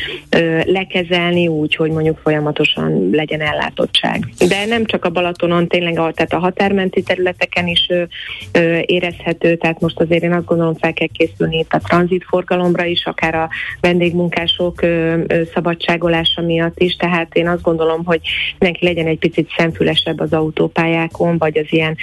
[0.63, 4.27] lekezelni úgy, hogy mondjuk folyamatosan legyen ellátottság.
[4.47, 7.89] De nem csak a Balatonon, tényleg tehát a határ határmenti területeken is
[8.85, 13.35] érezhető, tehát most azért én azt gondolom fel kell készülni itt a tranzitforgalomra is, akár
[13.35, 13.49] a
[13.81, 14.81] vendégmunkások
[15.53, 18.19] szabadságolása miatt is, tehát én azt gondolom, hogy
[18.59, 21.97] mindenki legyen egy picit szemfülesebb az autópályákon, vagy az ilyen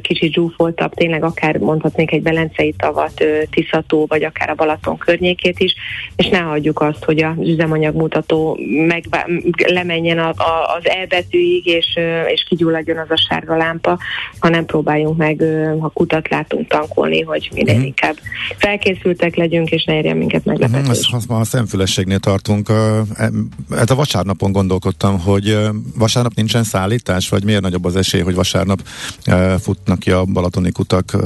[0.00, 5.74] kicsit zsúfoltabb, tényleg akár mondhatnék egy Belencei tavat, Tiszató, vagy akár a Balaton környékét is,
[6.16, 9.04] és ne hagyjuk azt, hogy az üzemanyagmutató meg,
[9.66, 13.98] lemenjen a, a, az E betűig, és, és kigyulladjon az a sárga lámpa, városokba,
[14.38, 15.42] hanem próbáljunk meg,
[15.80, 17.86] ha kutat látunk tankolni, hogy minél uh-huh.
[17.86, 18.16] inkább
[18.56, 20.98] felkészültek legyünk, és ne érjen minket meglepetés.
[20.98, 22.68] Uh-huh, ezt, a szemfülességnél tartunk.
[23.70, 25.58] Hát a vasárnapon gondolkodtam, hogy
[25.98, 28.80] vasárnap nincsen szállítás, vagy miért nagyobb az esély, hogy vasárnap
[29.58, 31.16] futnak ki a balatoni kutak,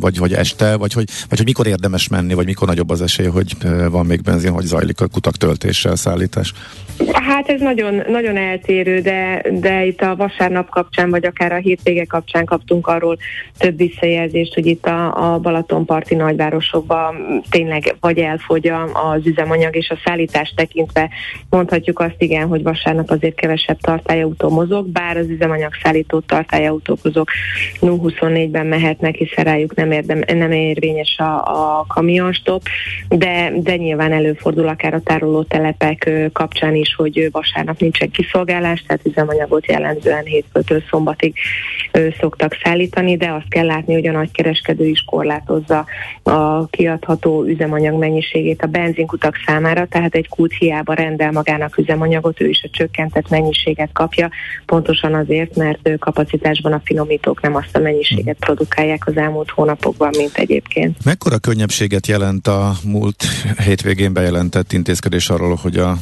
[0.00, 3.26] vagy, vagy este, vagy hogy, vagy hogy mikor érdemes menni, vagy mikor nagyobb az esély,
[3.26, 3.56] hogy
[3.90, 6.52] van még benzin, hogy zajlik a kutak töltéssel szállítás?
[7.12, 11.58] Hát ez nagyon, nagyon eltérő, de, de itt a vasárnap kapcsán, vagy akár a
[12.00, 13.16] hétvége kapcsán kaptunk arról
[13.58, 19.98] több visszajelzést, hogy itt a, a Balatonparti nagyvárosokban tényleg vagy elfogy az üzemanyag és a
[20.04, 21.10] szállítást tekintve
[21.50, 27.30] mondhatjuk azt igen, hogy vasárnap azért kevesebb tartályautó mozog, bár az üzemanyag szállító tartályautó azok
[27.80, 31.34] 0-24-ben mehetnek, hiszen rájuk nem, érdem, nem érvényes a,
[31.78, 32.62] a kamionstop,
[33.08, 39.66] de, de nyilván előfordul akár a tárolótelepek kapcsán is, hogy vasárnap nincsen kiszolgálás, tehát üzemanyagot
[39.66, 41.34] jellemzően hétfőtől szombatig
[42.20, 45.86] szoktak szállítani, de azt kell látni, hogy a nagykereskedő is korlátozza
[46.22, 52.48] a kiadható üzemanyag mennyiségét a benzinkutak számára, tehát egy kút hiába rendel magának üzemanyagot, ő
[52.48, 54.30] is a csökkentett mennyiséget kapja,
[54.66, 60.36] pontosan azért, mert kapacitásban a finomítók nem azt a mennyiséget produkálják az elmúlt hónapokban, mint
[60.36, 61.04] egyébként.
[61.04, 63.24] Mekkora könnyebbséget jelent a múlt
[63.64, 65.96] hétvégén bejelentett intézkedés arról, hogy a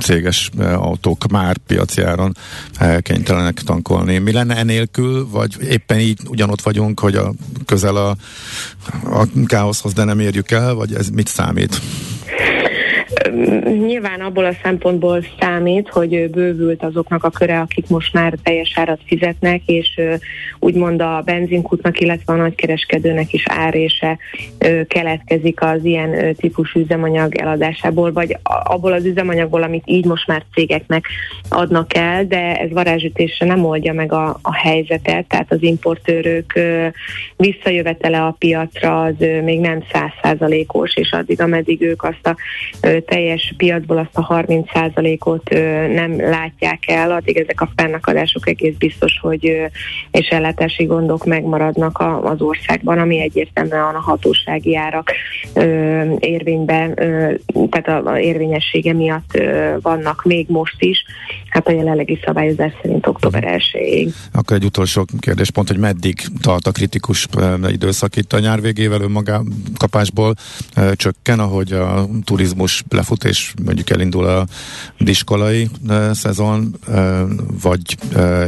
[0.00, 2.32] céges autók már piaci áron
[3.00, 4.18] kénytelenek tankolni?
[4.18, 7.32] Mi lenne enélkül, vagy éppen így ugyanott vagyunk, hogy a
[7.66, 8.16] közel a,
[9.04, 11.80] a káoszhoz, de nem érjük el, vagy ez mit számít?
[13.62, 19.00] Nyilván abból a szempontból számít, hogy bővült azoknak a köre, akik most már teljes árat
[19.06, 20.00] fizetnek, és
[20.58, 24.18] úgymond a benzinkutnak, illetve a nagykereskedőnek is árése
[24.88, 31.06] keletkezik az ilyen típusú üzemanyag eladásából, vagy abból az üzemanyagból, amit így most már cégeknek
[31.48, 36.52] adnak el, de ez varázsütésre nem oldja meg a, a helyzetet, tehát az importőrök
[37.36, 39.14] visszajövetele a piacra az
[39.44, 42.36] még nem százszázalékos, és addig, ameddig ők azt a
[43.14, 45.50] teljes piacból azt a 30%-ot
[45.94, 49.70] nem látják el, addig ezek a fennakadások egész biztos, hogy
[50.10, 55.10] és ellátási gondok megmaradnak az országban, ami egyértelműen a hatósági árak
[56.18, 56.94] érvényben,
[57.70, 59.38] tehát a érvényessége miatt
[59.80, 61.04] vannak még most is,
[61.48, 66.66] hát a jelenlegi szabályozás szerint október 1 Akkor egy utolsó kérdés pont, hogy meddig tart
[66.66, 67.26] a kritikus
[67.66, 70.34] időszak itt a nyár végével önmagakapásból
[70.92, 74.46] csökken, ahogy a turizmus lefut, és mondjuk elindul a
[74.98, 75.68] diskolai
[76.12, 76.76] szezon,
[77.62, 77.96] vagy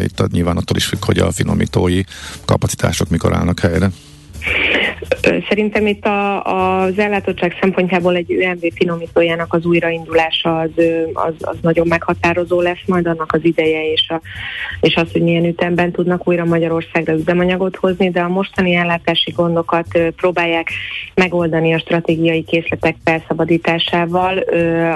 [0.03, 2.03] itt nyilván attól is függ, hogy a finomítói
[2.45, 3.91] kapacitások mikor állnak helyre?
[5.49, 10.70] Szerintem itt a, az ellátottság szempontjából egy ÖMV finomítójának az újraindulása az,
[11.12, 14.20] az, az nagyon meghatározó lesz, majd annak az ideje és, a,
[14.80, 19.99] és az, hogy milyen ütemben tudnak újra Magyarországra üzemanyagot hozni, de a mostani ellátási gondokat
[20.16, 20.70] próbálják
[21.14, 24.38] megoldani a stratégiai készletek felszabadításával,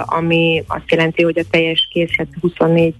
[0.04, 2.94] ami azt jelenti, hogy a teljes készlet 24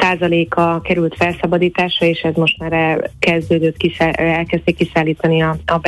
[0.00, 3.76] százaléka került felszabadításra, és ez most már elkezdődött,
[4.12, 5.78] elkezdték kiszállítani a, a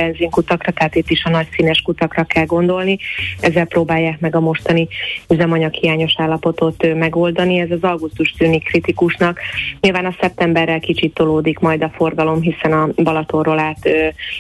[0.41, 2.99] benzinkutakra, tehát itt is a nagy színes kutakra kell gondolni.
[3.41, 4.89] Ezzel próbálják meg a mostani
[5.29, 7.59] üzemanyag hiányos állapotot megoldani.
[7.59, 9.39] Ez az augusztus tűnik kritikusnak.
[9.81, 13.89] Nyilván a szeptemberrel kicsit tolódik majd a forgalom, hiszen a Balatonról át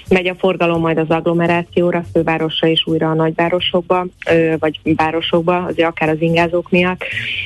[0.09, 4.07] megy a forgalom majd az agglomerációra, fővárosra és újra a nagyvárosokba,
[4.59, 7.05] vagy városokba, azért akár az ingázók miatt,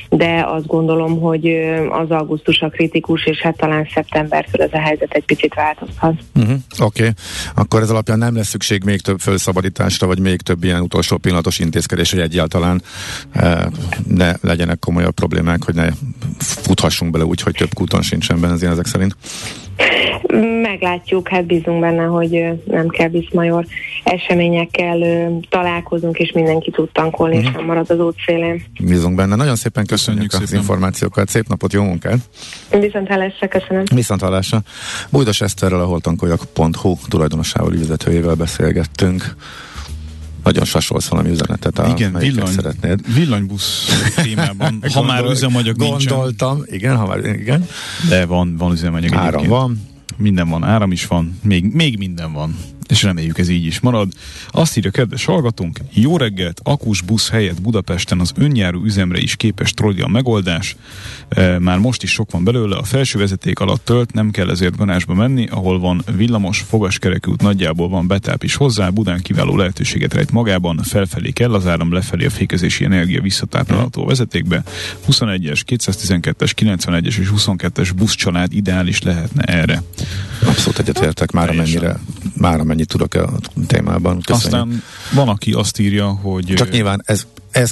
[0.09, 1.47] de azt gondolom, hogy
[1.91, 6.15] az augusztus a kritikus, és hát talán szeptembertől ez a helyzet egy picit változhat.
[6.35, 6.57] Uh-huh.
[6.79, 7.13] Oké, okay.
[7.55, 11.59] akkor ez alapján nem lesz szükség még több felszabadításra, vagy még több ilyen utolsó pillanatos
[11.59, 12.83] intézkedés, hogy egyáltalán
[13.33, 13.71] e,
[14.07, 15.89] ne legyenek komolyabb problémák, hogy ne
[16.39, 19.17] futhassunk bele úgy, hogy több kúton sincsen benzin ezek szerint?
[20.63, 23.67] Meglátjuk, hát bízunk benne, hogy nem kell viszmajor
[24.05, 24.99] eseményekkel
[25.49, 27.51] találkozunk, és mindenki tud tankolni, uh-huh.
[27.51, 28.65] és nem marad az útszélén.
[28.81, 29.35] Bízunk benne.
[29.35, 30.65] Nagyon szépen köszönjük, köszönjük az szépen.
[30.65, 31.29] információkat.
[31.29, 32.19] Szép napot, jó munkát!
[32.71, 33.83] Viszont hallásra, köszönöm.
[33.95, 34.63] Viszont hallásra.
[35.11, 39.35] Bújdos Eszterrel a holtankoljak.hu tulajdonosával, ügyvezetőjével beszélgettünk.
[40.45, 43.15] Nagyon sasolsz valami üzenetet, a, igen, villany, szeretnéd.
[43.15, 46.75] Villanybusz témában, ha már üzemanyag Gondoltam, nincsen.
[46.75, 47.67] igen, ha már, igen.
[48.09, 49.81] De van, van üzemanyag Áram van.
[50.17, 52.57] Minden van, áram is van, még, még minden van.
[52.89, 54.13] És reméljük ez így is marad.
[54.51, 59.73] Azt írja kedves hallgatónk, jó reggelt, akus busz helyett Budapesten az önjáró üzemre is képes
[59.73, 60.77] trolli a megoldás.
[61.29, 64.77] E, már most is sok van belőle, a felső vezeték alatt tölt, nem kell ezért
[64.77, 70.15] ganásba menni, ahol van villamos, fogaskerekű út, nagyjából van betáp is hozzá, Budán kiváló lehetőséget
[70.15, 74.63] rejt magában, felfelé kell az áram, lefelé a fékezési energia visszatáplálható vezetékbe.
[75.11, 79.83] 21-es, 212-es, 91-es és 22-es buszcsalád ideális lehetne erre.
[80.47, 81.99] Abszolút egyetértek már amennyire,
[82.37, 84.21] már amennyit tudok a témában.
[84.21, 84.45] Köszönjük.
[84.45, 86.45] Aztán van, aki azt írja, hogy...
[86.45, 87.71] Csak nyilván ez, ez,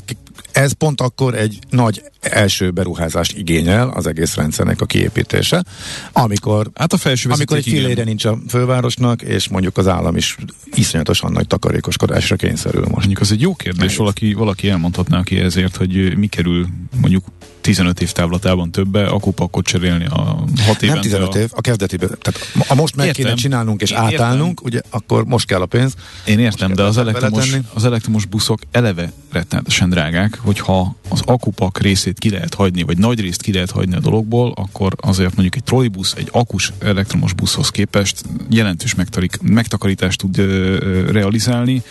[0.52, 5.64] ez pont akkor egy nagy első beruházást igényel az egész rendszernek a kiépítése,
[6.12, 10.36] amikor, hát a felső amikor egy filére nincs a fővárosnak, és mondjuk az állam is
[10.74, 12.94] iszonyatosan nagy takarékoskodásra kényszerül most.
[12.94, 16.66] Mondjuk az egy jó kérdés, valaki, valaki elmondhatná ki ezért, hogy mi kerül
[17.00, 17.24] mondjuk
[17.62, 20.94] 15 év távlatában többe akupakot cserélni a 6 éven.
[20.94, 22.10] Nem 15 év, a kezdetében.
[22.20, 23.24] Tehát a most meg értem.
[23.24, 24.64] kéne csinálnunk és Én átállnunk, értem.
[24.64, 25.94] ugye akkor most kell a pénz.
[26.24, 32.18] Én értem, de az elektromos, az elektromos buszok eleve rettenetesen drágák, hogyha az akupak részét
[32.18, 35.64] ki lehet hagyni, vagy nagy részt ki lehet hagyni a dologból, akkor azért mondjuk egy
[35.64, 41.82] trollibusz, egy akus elektromos buszhoz képest jelentős megtarik, megtakarítást tud ö, ö, realizálni.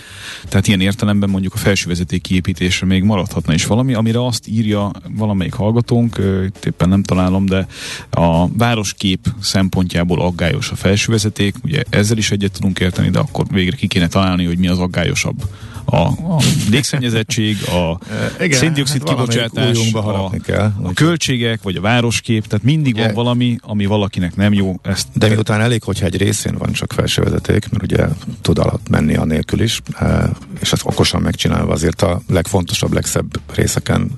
[0.50, 5.54] Tehát ilyen értelemben mondjuk a felsővezeték kiépítésre még maradhatna is valami, amire azt írja valamelyik
[5.62, 7.68] hallgatónk, itt éppen nem találom, de
[8.10, 13.76] a városkép szempontjából aggályos a felsővezeték, ugye ezzel is egyet tudunk érteni, de akkor végre
[13.76, 15.44] ki kéne találni, hogy mi az aggályosabb
[15.86, 18.00] a, a légszennyezettség, a
[18.50, 23.58] széndiokszid hát kibocsátás, a, kell, a költségek, vagy a városkép, tehát mindig ugye, van valami,
[23.62, 24.80] ami valakinek nem jó.
[24.82, 28.06] Ezt de miután elég, hogyha egy részén van csak felsővezeték, mert ugye
[28.42, 29.82] tud alatt menni a nélkül is,
[30.60, 34.12] és ezt okosan megcsinálva azért a legfontosabb, legszebb részeken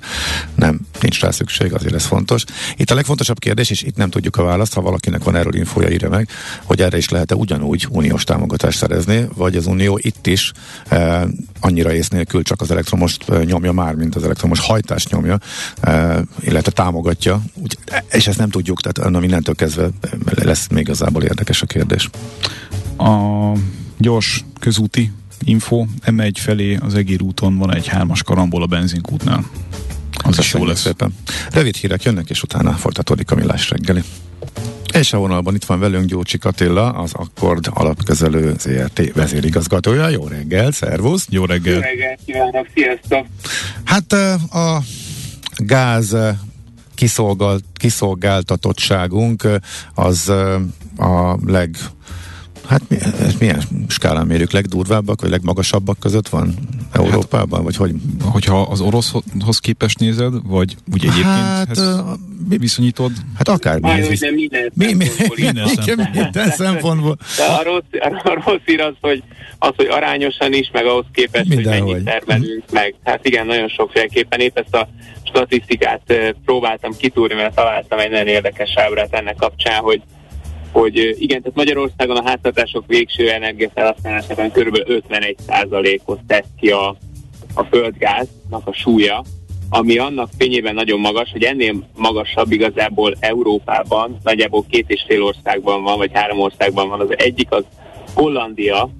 [0.54, 2.44] nem nincs rá szükség, azért ez fontos.
[2.76, 5.90] Itt a legfontosabb kérdés, és itt nem tudjuk a választ, ha valakinek van erről infója,
[5.90, 6.28] írja meg,
[6.64, 10.52] hogy erre is lehet-e ugyanúgy uniós támogatást szerezni, vagy az unió itt is
[10.88, 11.26] e,
[11.60, 15.38] annyira ész nélkül csak az elektromos nyomja már, mint az elektromos hajtást nyomja,
[15.80, 17.78] e, illetve támogatja, úgy,
[18.10, 19.88] és ezt nem tudjuk, tehát na, mindentől kezdve
[20.34, 22.10] lesz még igazából érdekes a kérdés.
[22.96, 23.52] A
[23.98, 25.12] gyors közúti
[25.44, 29.44] info, M1 felé az Egér úton van egy hármas karambol a benzinkútnál.
[30.14, 30.80] Az is jó lesz.
[30.80, 31.14] Szépen.
[31.50, 34.02] Rövid hírek jönnek, és utána folytatódik a millás reggeli.
[34.92, 40.08] És a vonalban itt van velünk Gyócsik Attila, az Akkord alapkezelő ZRT vezérigazgatója.
[40.08, 41.26] Jó reggel, szervusz!
[41.30, 41.74] Jó reggel!
[41.74, 43.26] Jó reggel kívánok, sziasztok!
[43.84, 44.12] Hát
[44.52, 44.82] a
[45.56, 46.16] gáz
[46.94, 49.48] kiszolgált, kiszolgáltatottságunk
[49.94, 50.28] az
[50.96, 51.76] a leg
[52.68, 52.96] Hát mi,
[53.38, 54.50] milyen skálán mérjük?
[54.50, 56.54] Legdurvábbak, vagy legmagasabbak között van
[56.92, 57.64] Európában?
[57.64, 57.92] Hát, vagy hogy?
[58.22, 61.78] Hogyha az oroszhoz képest nézed, vagy úgy egyébként hát,
[62.48, 63.12] mi viszonyítod?
[63.36, 64.08] Hát akár mi.
[64.08, 64.20] Visz...
[64.20, 66.22] Nem minden mi, mi, minden, szempontból.
[66.22, 67.16] minden szempontból.
[67.36, 67.82] De a rossz,
[68.22, 69.22] a rossz ír az, hogy,
[69.58, 72.94] az, hogy arányosan is, meg ahhoz képest, minden hogy mennyit termelünk, meg.
[73.04, 74.40] Hát igen, nagyon sokféleképpen.
[74.40, 74.88] Épp ezt a
[75.22, 80.02] statisztikát próbáltam kitúrni, mert találtam egy nagyon érdekes ábrát ennek kapcsán, hogy
[80.74, 84.78] hogy igen, tehát Magyarországon a háztartások végső energiafelhasználásában kb.
[84.86, 86.96] 51%-ot tesz ki a,
[87.54, 89.24] a földgáznak a súlya,
[89.70, 95.82] ami annak fényében nagyon magas, hogy ennél magasabb igazából Európában, nagyjából két és fél országban
[95.82, 97.00] van, vagy három országban van.
[97.00, 97.64] Az egyik az
[98.14, 98.90] Hollandia,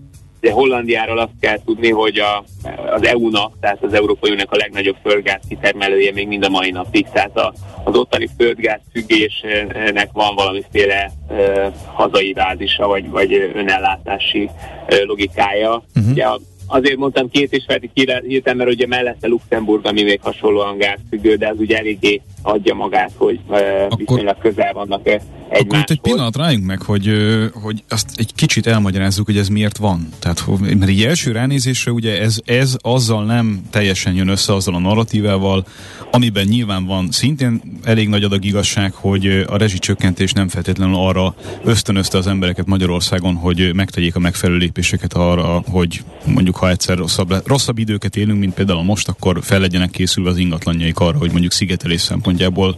[0.45, 2.45] de Hollandiáról azt kell tudni, hogy a,
[2.93, 7.07] az EU-nak, tehát az Európai Uniónak a legnagyobb földgáz kitermelője még mind a mai napig,
[7.13, 7.53] tehát a,
[7.85, 15.83] az ottani földgáz függésnek van valamiféle uh, hazai bázisa, vagy, vagy önellátási uh, logikája.
[15.95, 16.11] Uh-huh.
[16.13, 16.41] Ugye a
[16.75, 21.49] azért mondtam két és fél hirtelen, mert ugye mellette Luxemburg, ami még hasonlóan gázfüggő, de
[21.49, 23.59] az ugye eléggé adja magát, hogy uh,
[23.97, 25.33] viszonylag közel vannak egymáshoz.
[25.51, 27.11] Akkor itt egy pillanat rájunk meg, hogy,
[27.53, 30.09] hogy azt egy kicsit elmagyarázzuk, hogy ez miért van.
[30.19, 34.79] Tehát, mert így első ránézésre ugye ez, ez azzal nem teljesen jön össze azzal a
[34.79, 35.67] narratívával,
[36.11, 42.19] amiben nyilván van szintén elég nagy adag igazság, hogy a rezsicsökkentés nem feltétlenül arra ösztönözte
[42.19, 47.79] az embereket Magyarországon, hogy megtegyék a megfelelő lépéseket arra, hogy mondjuk ha egyszer rosszabb, rosszabb
[47.79, 52.01] időket élünk, mint például most, akkor fel legyenek készülve az ingatlanjaik arra, hogy mondjuk szigetelés
[52.01, 52.77] szempontjából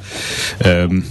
[0.64, 1.05] um,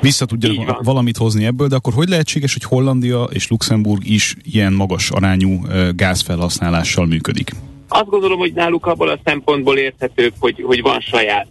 [0.00, 4.72] vissza tudjanak valamit hozni ebből, de akkor hogy lehetséges, hogy Hollandia és Luxemburg is ilyen
[4.72, 5.60] magas arányú
[5.94, 7.50] gázfelhasználással működik?
[7.88, 11.46] Azt gondolom, hogy náluk abból a szempontból érthetőbb, hogy, hogy van saját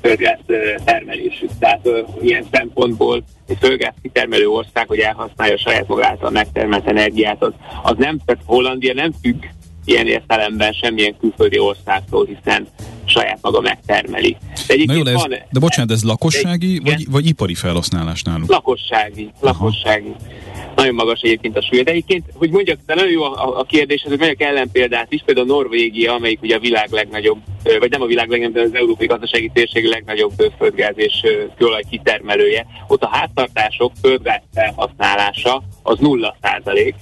[0.00, 0.38] földgáz
[0.84, 1.50] termelésük.
[1.58, 7.52] Tehát ö, ilyen szempontból egy földgáz kitermelő ország, hogy elhasználja saját magától megtermelt energiát, az,
[7.82, 9.44] az nem, tehát Hollandia nem függ
[9.90, 12.68] ilyen értelemben semmilyen külföldi országtól, hiszen
[13.04, 14.36] saját maga megtermeli.
[14.66, 18.22] De, Na jó, de, ez, van, de bocsánat, ez lakossági de, vagy, vagy ipari felhasználás
[18.22, 18.50] náluk?
[18.50, 20.08] Lakossági, lakossági.
[20.08, 20.72] Aha.
[20.76, 21.82] nagyon magas egyébként a súly.
[21.82, 25.46] De egyébként, hogy mondjak, de nagyon jó a, a kérdés, hogy mondjak ellenpéldát is, például
[25.46, 27.38] Norvégia, amelyik ugye a világ legnagyobb,
[27.78, 31.14] vagy nem a világ legnagyobb, de az európai gazdasági térség legnagyobb földgáz és
[31.56, 32.66] kőolaj kitermelője.
[32.88, 36.94] Ott a háztartások földgáz felhasználása az nulla százalék,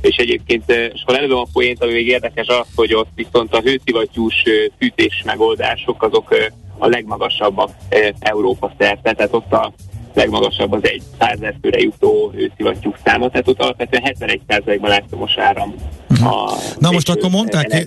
[0.00, 3.60] és egyébként, és ha előbb a poént, ami még érdekes az, hogy ott viszont a
[3.60, 4.42] hőszivattyús
[4.78, 6.34] fűtés megoldások azok
[6.78, 7.70] a legmagasabbak
[8.18, 9.72] Európa szerte, tehát ott a
[10.16, 15.74] legmagasabb az egy 100 főre jutó szivattyúk száma, tehát ott alapvetően 71%-ban elektromos áram.
[16.10, 16.32] Uh-huh.
[16.32, 17.86] A Na most akkor mondták,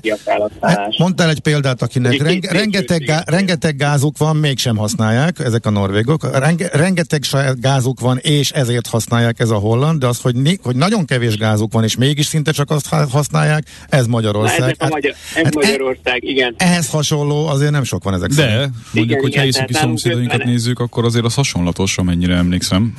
[0.97, 6.38] mondtál egy példát, akinek renge, rengeteg, gá, rengeteg gázuk van, mégsem használják, ezek a norvégok,
[6.39, 10.75] renge, rengeteg saját gázuk van, és ezért használják ez a holland, de az, hogy, hogy
[10.75, 14.59] nagyon kevés gázuk van, és mégis szinte csak azt használják, ez Magyarország.
[14.59, 16.55] Na, ez, hát, Magyar, ez hát Magyarország, igen.
[16.57, 18.69] Ehhez hasonló azért nem sok van ezek De, szerint.
[18.93, 22.93] mondjuk, hogyha északi szomszédainkat nézzük, akkor azért az hasonlatos, amennyire emlékszem.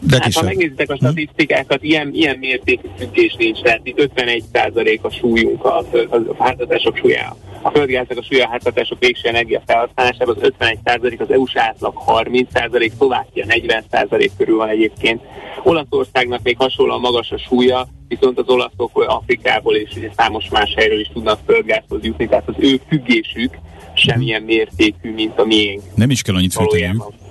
[0.00, 5.10] De hát, ha megnézitek a statisztikákat, ilyen, ilyen mértékű függés nincs, tehát itt 51% a
[5.10, 10.36] súlyunk, a, a, a háztartások súlya, a földgáznak a súlya a háztartások végső energia felhasználásában
[10.40, 15.20] az 51%, az EU-s átlag 30%, Szlovákia 40% körül van egyébként.
[15.62, 21.00] Olaszországnak még hasonlóan magas a súlya, viszont az olaszok Afrikából és ugye számos más helyről
[21.00, 23.58] is tudnak földgázhoz jutni, tehát az ő függésük
[23.94, 25.82] semmilyen mértékű, mint a miénk.
[25.94, 27.23] Nem is kell annyit fűteniük.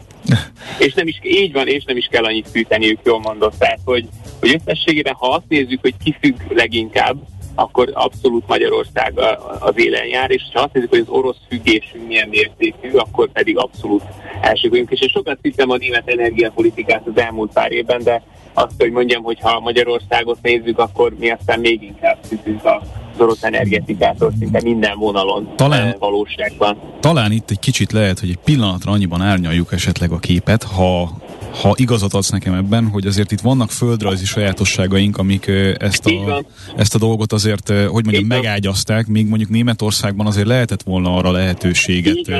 [0.79, 3.57] És nem is, így van, és nem is kell annyit fűteniük, jól mondott.
[3.57, 4.07] Tehát, hogy,
[4.39, 7.15] hogy összességében, ha azt nézzük, hogy ki függ leginkább,
[7.55, 9.19] akkor abszolút Magyarország
[9.59, 13.57] az élen jár, és ha azt nézzük, hogy az orosz függésünk milyen mértékű, akkor pedig
[13.57, 14.03] abszolút
[14.41, 14.91] első vagyunk.
[14.91, 19.23] És én sokat hittem a német energiapolitikát az elmúlt pár évben, de azt, hogy mondjam,
[19.23, 22.81] hogy ha Magyarországot nézzük, akkor mi aztán még inkább függünk a
[23.13, 26.77] az orosz energetikától szinte minden vonalon talán, eh, valóságban.
[26.99, 31.21] Talán itt egy kicsit lehet, hogy egy pillanatra annyiban árnyaljuk esetleg a képet, ha
[31.61, 35.47] ha igazat adsz nekem ebben, hogy azért itt vannak földrajzi sajátosságaink, amik
[35.77, 36.43] ezt a,
[36.75, 42.31] ezt a dolgot azért, hogy mondjam, megágyazták, míg mondjuk Németországban azért lehetett volna arra lehetőséget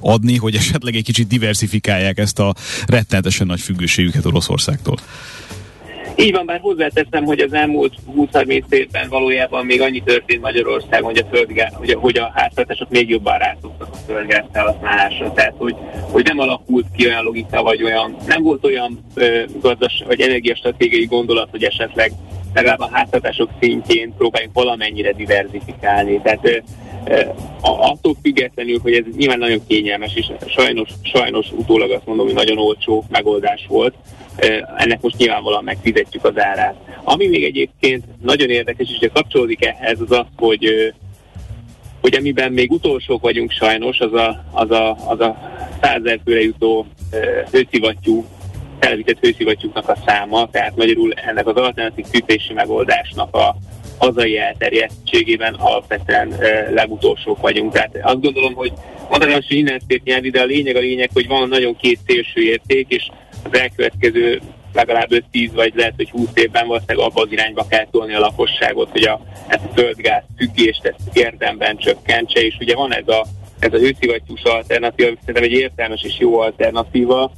[0.00, 2.54] adni, hogy esetleg egy kicsit diversifikálják ezt a
[2.86, 4.96] rettenetesen nagy függőségüket Oroszországtól.
[6.20, 11.18] Így van, bár hozzáteszem, hogy az elmúlt 20-30 évben valójában még annyi történt Magyarországon, hogy
[11.18, 15.32] a, földgáz, hogy, a, hogy a háztartások még jobban rászoktak a földgáz felhasználásra.
[15.32, 15.76] Tehát, hogy,
[16.10, 21.04] hogy nem alakult ki olyan logika, vagy olyan, nem volt olyan ö, gazdas, vagy energiastratégiai
[21.04, 22.12] gondolat, hogy esetleg
[22.54, 26.20] legalább a háztartások szintjén próbáljunk valamennyire diversifikálni.
[26.22, 26.46] Tehát
[27.04, 27.20] ö,
[27.60, 32.58] attól függetlenül, hogy ez nyilván nagyon kényelmes, és sajnos, sajnos utólag azt mondom, hogy nagyon
[32.58, 33.94] olcsó megoldás volt,
[34.76, 36.74] ennek most nyilvánvalóan megfizetjük az árát.
[37.04, 40.94] Ami még egyébként nagyon érdekes, és kapcsolódik ehhez, az az, hogy
[42.00, 45.36] hogy amiben még utolsók vagyunk sajnos, az a, az a, az a
[45.80, 46.86] százer főre jutó
[47.50, 48.24] hőszivattyú,
[48.78, 53.56] televített hőszivattyúknak a száma, tehát magyarul ennek az alternatív fűtési megoldásnak a
[53.98, 57.72] hazai elterjedtségében alapvetően e, legutolsók vagyunk.
[57.72, 58.72] Tehát azt gondolom, hogy
[59.10, 62.40] mondanám, hogy innen szép nyelvi, de a lényeg a lényeg, hogy van nagyon két szélső
[62.40, 63.08] érték, és
[63.42, 64.40] az elkövetkező
[64.72, 68.90] legalább 5-10 vagy lehet, hogy 20 évben valószínűleg abba az irányba kell tolni a lakosságot,
[68.90, 73.26] hogy a, ezt a földgáz függést ezt érdemben csökkentse, és ugye van ez a
[73.58, 77.32] ez a hőszivattyús alternatíva, szerintem egy értelmes és jó alternatíva,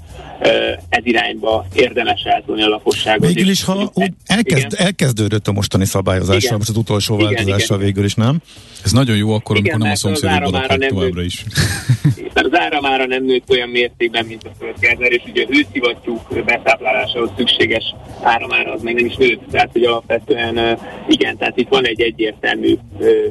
[0.89, 3.27] ez irányba érdemes eltolni a lakosságot.
[3.27, 7.87] Végül is, ha úgy elkezd, elkezdődött a mostani szabályozással, most az utolsó igen, változással igen.
[7.87, 8.39] végül is, nem?
[8.85, 11.45] Ez nagyon jó akkor, amikor nem a szomszédok laknak továbbra is.
[12.53, 17.95] az áramára nem nőtt olyan mértékben, mint a földgázer, és ugye a hőszivattyúk betáplálásához szükséges
[18.23, 19.41] áramára az még nem is nőtt.
[19.51, 22.75] Tehát, hogy alapvetően igen, tehát itt van egy egyértelmű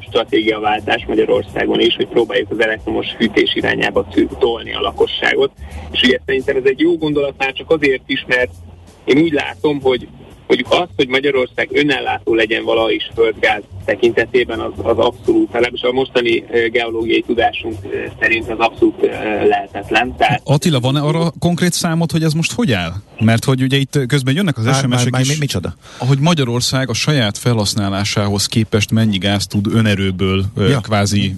[0.02, 4.08] stratégiaváltás Magyarországon is, hogy próbáljuk az elektromos fűtés irányába
[4.40, 5.52] tolni a lakosságot.
[5.92, 8.52] És ugye szerintem ez egy jó gondolat már csak azért is, mert
[9.04, 10.08] én úgy látom, hogy
[10.48, 15.92] mondjuk az, hogy Magyarország önellátó legyen vala is földgáz tekintetében az, az abszolút, legalábbis a
[15.92, 17.76] mostani geológiai tudásunk
[18.20, 18.96] szerint az abszolút
[19.48, 20.16] lehetetlen.
[20.18, 22.94] Tehát, Attila, van-e arra konkrét számot, hogy ez most hogy áll?
[23.20, 25.76] Mert hogy ugye itt közben jönnek az SMS-ek is, mi, micsoda?
[25.98, 30.80] hogy Magyarország a saját felhasználásához képest mennyi gáz tud önerőből ja.
[30.80, 31.34] kvázi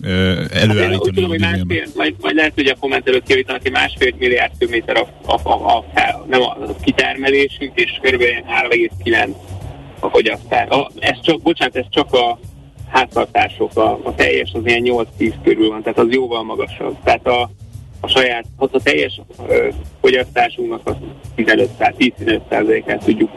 [0.52, 0.92] előállítani.
[0.92, 4.52] Hát tudom, hogy másfél, majd, majd lehet, hogy a komment előtt kiavítanak, hogy másfél milliárd
[4.60, 8.24] köbméter a, a, a, a, a, nem a kitermelésünk, és kb.
[9.02, 9.30] 3,9
[10.04, 10.70] a fogyasztás.
[10.70, 12.40] A, ez csak, bocsánat, ez csak a
[12.92, 16.98] háztartások, a, a teljes, az ilyen 8-10 körül van, tehát az jóval magasabb.
[17.04, 17.50] Tehát a,
[18.00, 19.68] a saját, az a teljes ö,
[20.02, 20.98] fogyasztásunknak a
[21.38, 23.30] 15-15%-át tudjuk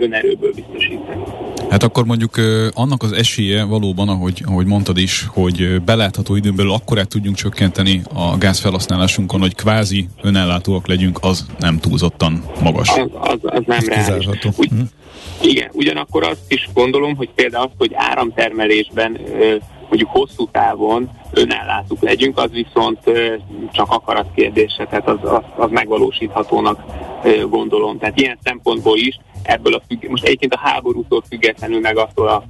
[0.00, 1.22] önerőből biztosítani.
[1.70, 2.34] Hát akkor mondjuk
[2.74, 8.02] annak az esélye valóban, ahogy, ahogy mondtad is, hogy belátható időn belül akkorát tudjunk csökkenteni
[8.14, 12.88] a gázfelhasználásunkon, hogy kvázi önellátóak legyünk, az nem túlzottan magas.
[12.88, 14.26] Az, az, az nem reális.
[14.56, 14.80] Hm.
[15.42, 19.18] Igen, ugyanakkor azt is gondolom, hogy például az, hogy áramtermelésben
[19.88, 22.98] mondjuk hosszú távon önellátók legyünk, az viszont
[23.72, 26.84] csak akarat kérdése, tehát az, az, az megvalósíthatónak
[27.48, 27.98] gondolom.
[27.98, 30.08] Tehát ilyen szempontból is ebből a függ...
[30.08, 32.44] most egyébként a háborútól függetlenül, meg attól a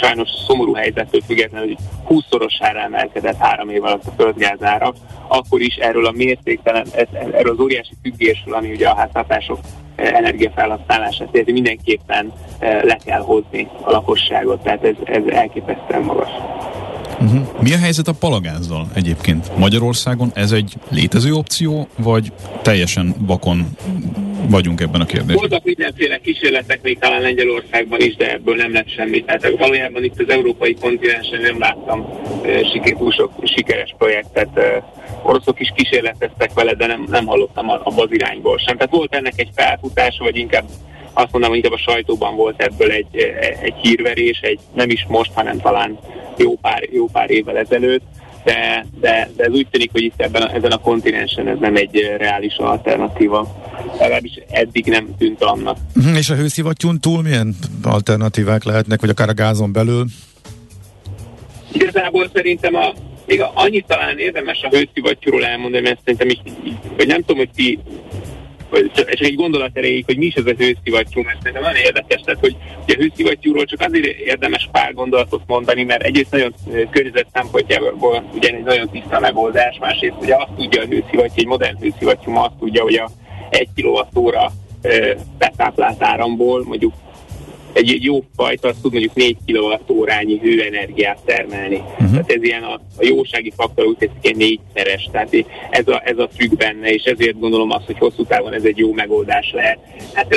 [0.00, 4.92] sajnos szomorú helyzettől függetlenül, hogy 20-szorosára emelkedett három év alatt a földgázára,
[5.28, 6.86] akkor is erről a mértéktelen,
[7.32, 9.58] erről az óriási függésről, ami ugye a háztartások
[9.96, 16.30] energiafelhasználását érti, mindenképpen le kell hozni a lakosságot, tehát ez, ez elképesztően magas.
[17.22, 17.62] Uh-huh.
[17.62, 19.56] Mi a helyzet a palagázzal egyébként?
[19.56, 23.66] Magyarországon ez egy létező opció, vagy teljesen vakon
[24.48, 25.36] vagyunk ebben a kérdésben?
[25.36, 29.24] Voltak mindenféle kísérletek még talán Lengyelországban is, de ebből nem lett semmi.
[29.24, 32.06] Tehát valójában itt az európai kontinensen nem láttam
[33.10, 34.60] sok sikeres projektet.
[35.22, 38.76] Oroszok is kísérleteztek vele, de nem, nem hallottam abban az irányból sem.
[38.76, 40.64] Tehát volt ennek egy felfutása, vagy inkább
[41.12, 43.16] azt mondanám, hogy inkább a sajtóban volt ebből egy,
[43.62, 45.98] egy hírverés, egy nem is most, hanem talán
[46.36, 48.02] jó pár, jó pár évvel ezelőtt,
[48.44, 52.14] de, de, de ez úgy tűnik, hogy itt ebben ezen a kontinensen ez nem egy
[52.16, 53.70] reális alternatíva.
[53.98, 55.76] Legalábbis eddig nem tűnt annak.
[55.96, 60.04] Uh-huh, és a hőszivattyún túl milyen alternatívák lehetnek, vagy akár a gázon belül?
[61.72, 62.92] Igazából szerintem a,
[63.26, 66.38] még annyit talán érdemes a hőszivattyúról elmondani, mert szerintem is,
[66.96, 67.78] hogy nem tudom, hogy ti
[68.94, 72.40] csak egy gondolat erejéig, hogy mi is ez a hőszivattyú, mert szerintem nagyon érdekes, tehát
[72.40, 72.56] hogy
[72.86, 76.54] a hőszivattyúról csak azért érdemes pár gondolatot mondani, mert egyrészt nagyon
[76.90, 81.78] környezet szempontjából ugye egy nagyon tiszta megoldás, másrészt ugye azt tudja a hőszivattyú, egy modern
[81.78, 83.10] hőszivattyú azt tudja, hogy a
[83.50, 84.50] 1 kWh
[85.38, 86.92] betáplált áramból mondjuk
[87.72, 91.76] egy, egy jó fajta az tud mondjuk 4 kWh-órányi hőenergiát termelni.
[91.76, 92.10] Uh-huh.
[92.10, 95.08] Tehát ez ilyen a, a jósági faktor úgy tetszik, négyszeres.
[95.12, 95.34] Tehát
[95.70, 98.78] ez a, ez a trükk benne, és ezért gondolom azt, hogy hosszú távon ez egy
[98.78, 99.78] jó megoldás lehet.
[100.12, 100.36] Hát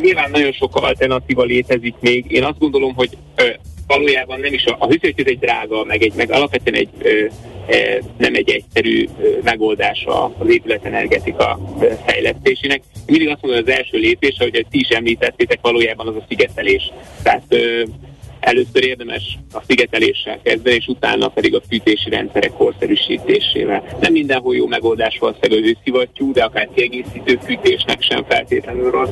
[0.00, 2.24] nyilván nagyon sok alternatíva létezik még.
[2.28, 3.48] Én azt gondolom, hogy ö,
[3.86, 7.24] valójában nem is a, a hűtőt egy drága, meg, egy, meg alapvetően egy ö,
[7.72, 11.58] e, nem egy egyszerű ö, megoldása az épületenergetika
[12.06, 12.82] fejlesztésének.
[13.06, 16.92] Mindig azt mondom, az első lépés, ahogy ti is említettétek, valójában az a szigetelés.
[17.22, 17.82] Tehát ö,
[18.46, 23.82] először érdemes a szigeteléssel kezdeni, és utána pedig a fűtési rendszerek korszerűsítésével.
[24.00, 29.10] Nem mindenhol jó megoldás van a hőszivattyú, de akár kiegészítő fűtésnek sem feltétlenül rossz.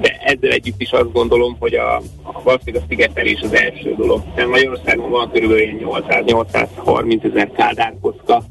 [0.00, 4.22] De ezzel együtt is azt gondolom, hogy a, a valószínűleg a szigetelés az első dolog.
[4.36, 8.42] Magyarországon van körülbelül 800-830 ezer kádárkocka,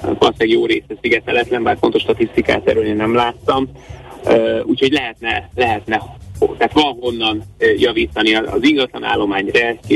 [0.00, 3.68] valószínűleg jó része szigeteletlen, bár pontos statisztikát erről én nem láttam.
[4.24, 6.18] Uh, úgyhogy lehetne, lehetne
[6.58, 7.42] tehát van honnan
[7.78, 8.34] javítani.
[8.34, 9.50] Az ingatlan állomány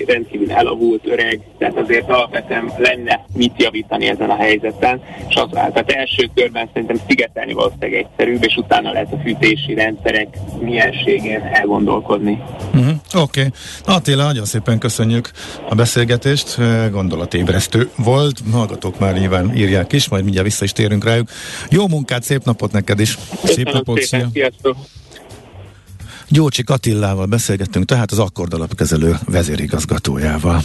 [0.07, 5.03] rendkívül elavult, öreg, tehát azért alapvetően lenne mit javítani ezen a helyzeten.
[5.28, 10.38] És az, tehát első körben szerintem szigetelni valószínűleg egyszerűbb, és utána lehet a fűtési rendszerek
[10.61, 12.42] mienségén elgondolkodni.
[12.74, 12.95] Uh-huh.
[13.14, 13.40] Oké.
[13.40, 13.51] Okay.
[13.84, 15.30] Attila, nagyon szépen köszönjük
[15.68, 16.57] a beszélgetést.
[16.90, 18.40] Gondolatébresztő volt.
[18.53, 21.28] Hallgatók már nyilván írják is, majd mindjárt vissza is térünk rájuk.
[21.70, 23.14] Jó munkát, szép napot neked is.
[23.14, 24.30] Köszönöm szép napot, szépen, szia.
[24.32, 24.76] Sziasztok.
[26.35, 30.62] Gyócsi Katillával beszélgettünk, tehát az Akkord alapkezelő vezérigazgatójával.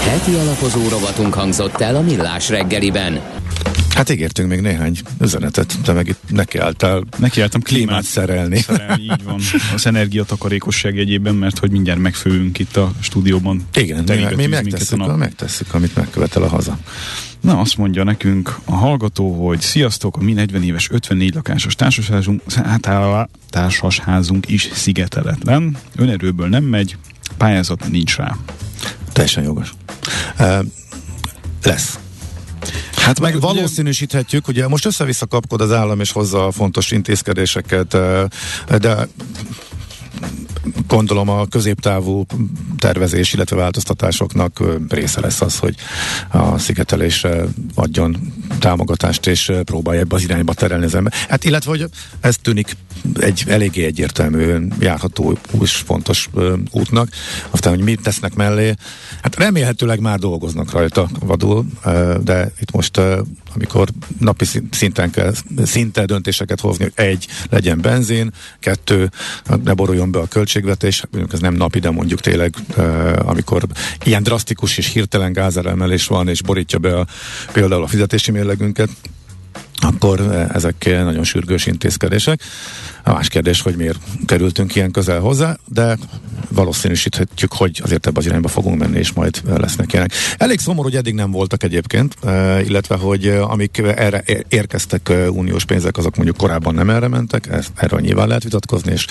[0.00, 3.20] Heti alapozó rovatunk hangzott el a Millás reggeliben.
[3.94, 8.58] Hát ígértünk még néhány üzenetet, te meg itt nekiálltál nekiálltam klímát, klímát szerelni.
[8.58, 9.02] szerelni.
[9.02, 9.40] Így van,
[9.74, 13.68] az energiatakarékosság jegyében, mert hogy mindjárt megfőünk itt a stúdióban.
[13.74, 15.16] Igen, mi, mi megtesszük, a...
[15.16, 16.78] megtesszük, amit megkövetel a haza.
[17.42, 22.42] Na, azt mondja nekünk a hallgató, hogy sziasztok, a mi 40 éves 54 lakásos társasházunk,
[23.50, 26.96] társasházunk is szigeteletlen, önerőből nem megy,
[27.36, 28.36] pályázat nincs rá.
[29.12, 29.74] Teljesen jogos.
[30.38, 30.58] Uh,
[31.62, 31.98] lesz.
[32.96, 37.96] Hát meg valószínűsíthetjük, ugye most össze-vissza kapkod az állam és hozza a fontos intézkedéseket,
[38.78, 39.08] de
[40.86, 42.26] gondolom a középtávú
[42.78, 45.74] tervezés, illetve változtatásoknak része lesz az, hogy
[46.30, 47.44] a szigetelésre
[47.74, 51.12] adjon támogatást, és próbálja ebbe az irányba terelni az ember.
[51.28, 51.84] Hát illetve, hogy
[52.20, 52.76] ez tűnik
[53.18, 56.30] egy eléggé egyértelmű, járható és fontos
[56.70, 57.08] útnak.
[57.50, 58.74] Aztán, hogy mit tesznek mellé,
[59.22, 61.66] hát remélhetőleg már dolgoznak rajta vadul,
[62.22, 63.00] de itt most
[63.54, 63.88] amikor
[64.18, 65.32] napi szinten kell
[65.64, 69.10] szinte döntéseket hozni, egy, legyen benzin, kettő,
[69.64, 72.54] ne boruljon be a költségvetés, ez nem napi, de mondjuk tényleg,
[73.16, 73.62] amikor
[74.04, 77.06] ilyen drasztikus és hirtelen gázáremelés van, és borítja be a,
[77.52, 78.90] például a fizetési mérlegünket,
[79.82, 80.20] akkor
[80.54, 82.42] ezek nagyon sürgős intézkedések.
[83.04, 85.98] A más kérdés, hogy miért kerültünk ilyen közel hozzá, de
[86.48, 90.12] valószínűsíthetjük, hogy azért ebbe az irányba fogunk menni, és majd lesznek ilyenek.
[90.36, 92.16] Elég szomorú, hogy eddig nem voltak egyébként,
[92.64, 98.00] illetve, hogy amik erre érkeztek uniós pénzek, azok mondjuk korábban nem erre mentek, ez, erről
[98.00, 99.06] nyilván lehet vitatkozni, és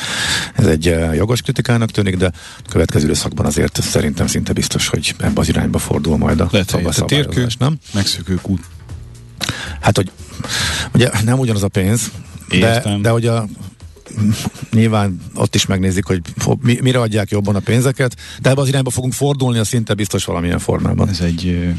[0.56, 5.40] ez egy jogos kritikának tűnik, de a következő időszakban azért szerintem szinte biztos, hogy ebbe
[5.40, 7.78] az irányba fordul majd a lehet, a térkő, nem?
[7.94, 8.62] Megszökők út.
[9.80, 10.12] Hát, hogy
[10.94, 12.12] ugye nem ugyanaz a pénz,
[12.60, 13.48] de, de hogy a
[14.72, 16.22] nyilván ott is megnézik, hogy
[16.82, 20.60] mire adják jobban a pénzeket, de ebbe az irányba fogunk fordulni, a szinte biztos valamilyen
[20.60, 21.10] formában.
[21.10, 21.74] Ez egy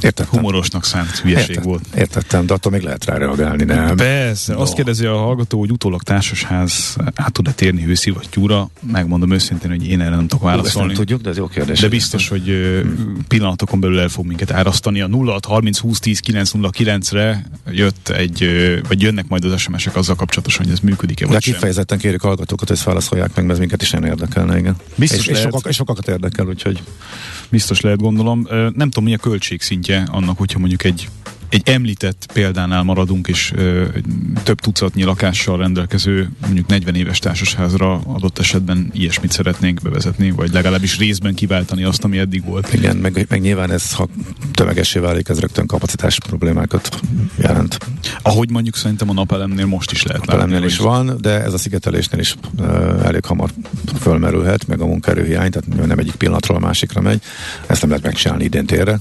[0.00, 0.40] Értettem.
[0.40, 1.82] humorosnak szánt hülyeség Értett, volt.
[1.96, 3.96] Értettem, de attól még lehet rá reagálni, nem?
[3.96, 4.60] Persze, no.
[4.60, 8.70] azt kérdezi a hallgató, hogy utólag társasház át tud-e térni hőszivattyúra.
[8.92, 10.86] Megmondom őszintén, hogy én erre nem tudok válaszolni.
[10.86, 11.80] nem tudjuk, de ez jó kérdés.
[11.80, 12.42] De biztos, hogy
[12.82, 13.26] hmm.
[13.28, 15.00] pillanatokon belül el fog minket árasztani.
[15.00, 18.48] A 06 30 20 10 909 re jött egy,
[18.88, 22.68] vagy jönnek majd az SMS-ek azzal kapcsolatosan, hogy ez működik-e vagy De kifejezetten kérjük hallgatókat,
[22.68, 24.76] hogy ezt válaszolják meg, mert ez minket is nem érdekelne, igen.
[24.94, 26.82] Biztos és, lehet, és, sokak, és sokakat érdekel, úgyhogy
[27.48, 28.46] biztos lehet gondolom.
[28.50, 29.18] Nem tudom, mi a
[29.88, 31.08] költségszintje annak, hogyha mondjuk egy
[31.48, 33.84] egy említett példánál maradunk, és ö,
[34.42, 40.98] több tucatnyi lakással rendelkező, mondjuk 40 éves társasházra adott esetben ilyesmit szeretnénk bevezetni, vagy legalábbis
[40.98, 42.72] részben kiváltani azt, ami eddig volt.
[42.72, 44.08] Igen, meg, meg nyilván ez, ha
[44.52, 47.00] tömegessé válik, ez rögtön kapacitás problémákat
[47.36, 47.78] jelent.
[48.22, 50.72] Ahogy mondjuk szerintem a napelemnél most is lehet napelemnél látni.
[50.72, 53.50] is van, de ez a szigetelésnél is ö, elég hamar
[54.00, 57.22] fölmerülhet, meg a munkaerőhiány, tehát nem egyik pillanatról a másikra megy.
[57.66, 59.00] Ezt nem lehet megcsinálni idén térre.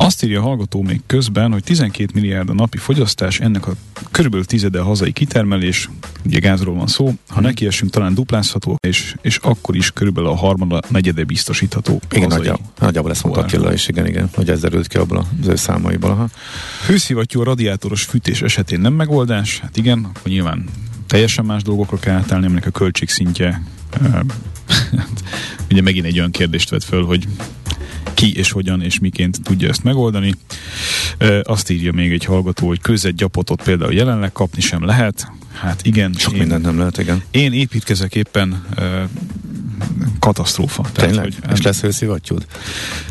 [0.00, 3.72] Azt írja a hallgató még közben, hogy 12 milliárd a napi fogyasztás, ennek a
[4.10, 5.88] körülbelül tizede a hazai kitermelés,
[6.24, 7.42] ugye gázról van szó, ha hmm.
[7.42, 12.00] nekiesünk talán duplázható, és, és akkor is körülbelül a harmada, negyede biztosítható.
[12.10, 15.48] Igen, nagyjából, nagyjából ezt mondta Attila is, igen, igen, hogy ez derült ki abból az
[15.48, 16.10] ő számaiból.
[16.10, 16.28] Aha.
[16.86, 20.64] Hőszivattyú a radiátoros fűtés esetén nem megoldás, hát igen, akkor nyilván
[21.06, 23.62] teljesen más dolgokra kell átállni, aminek a költségszintje
[25.70, 27.28] ugye megint egy olyan kérdést vet föl, hogy
[28.18, 30.34] ki és hogyan és miként tudja ezt megoldani.
[31.42, 35.32] Azt írja még egy hallgató, hogy között gyapotot például jelenleg kapni sem lehet.
[35.52, 36.12] Hát igen.
[36.16, 37.22] Sok én, mindent nem lehet, igen.
[37.30, 38.66] Én építkezek éppen
[40.18, 40.82] katasztrófa.
[40.92, 41.14] Tényleg?
[41.14, 42.46] Tehát, hogy és lesz hőszivattyúd?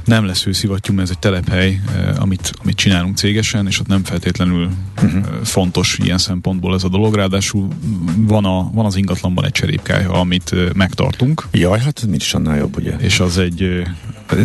[0.03, 1.81] Nem lesz hőszivattyú, mert ez egy telephely,
[2.17, 4.69] amit, amit csinálunk cégesen, és ott nem feltétlenül
[5.03, 5.23] uh-huh.
[5.43, 7.15] fontos ilyen szempontból ez a dolog.
[7.15, 7.67] Ráadásul
[8.15, 11.47] van, a, van az ingatlanban egy cserépkája, amit megtartunk.
[11.51, 12.95] Jaj, hát nincs annál jobb, ugye?
[12.95, 13.83] És az egy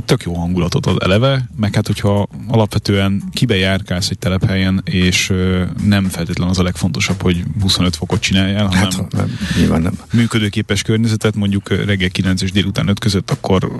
[0.05, 6.05] tök jó hangulatot ad eleve, meg hát hogyha alapvetően kibejárkálsz egy telephelyen, és ö, nem
[6.05, 9.99] feltétlenül az a legfontosabb, hogy 25 fokot csináljál, hanem hát, nem, nyilván nem.
[10.13, 13.77] működőképes környezetet, mondjuk reggel 9 és délután 5 között, akkor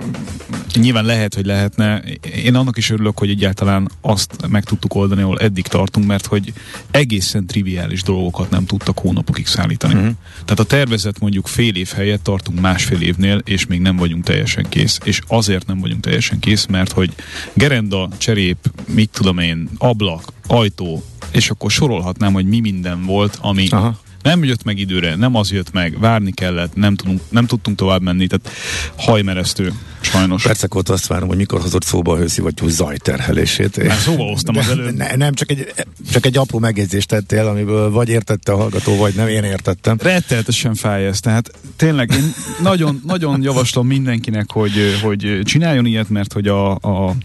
[0.73, 2.03] nyilván lehet, hogy lehetne.
[2.43, 6.53] Én annak is örülök, hogy egyáltalán azt meg tudtuk oldani, ahol eddig tartunk, mert hogy
[6.91, 9.93] egészen triviális dolgokat nem tudtak hónapokig szállítani.
[9.93, 10.11] Uh-huh.
[10.31, 14.65] Tehát a tervezet mondjuk fél év helyett tartunk másfél évnél, és még nem vagyunk teljesen
[14.69, 17.13] kész, és azért nem vagyunk vagyunk teljesen kész, mert hogy
[17.53, 18.57] gerenda, cserép,
[18.87, 23.99] mit tudom én, ablak, ajtó, és akkor sorolhatnám, hogy mi minden volt, ami Aha.
[24.23, 28.01] Nem jött meg időre, nem az jött meg, várni kellett, nem, tudunk, nem tudtunk tovább
[28.01, 28.57] menni, tehát
[28.95, 30.43] hajmeresztő, sajnos.
[30.43, 33.87] Percek óta azt várom, hogy mikor hozott szóba a hőszivattyú zajterhelését.
[33.87, 34.95] Már szóba hoztam az előbb.
[34.95, 35.73] Ne, nem, csak egy,
[36.11, 39.97] csak egy apró megjegyzést tettél, amiből vagy értette a hallgató, vagy nem, én értettem.
[40.01, 46.33] Rettenetesen fáj ez, tehát tényleg én nagyon, nagyon javaslom mindenkinek, hogy, hogy csináljon ilyet, mert
[46.33, 47.15] hogy a, a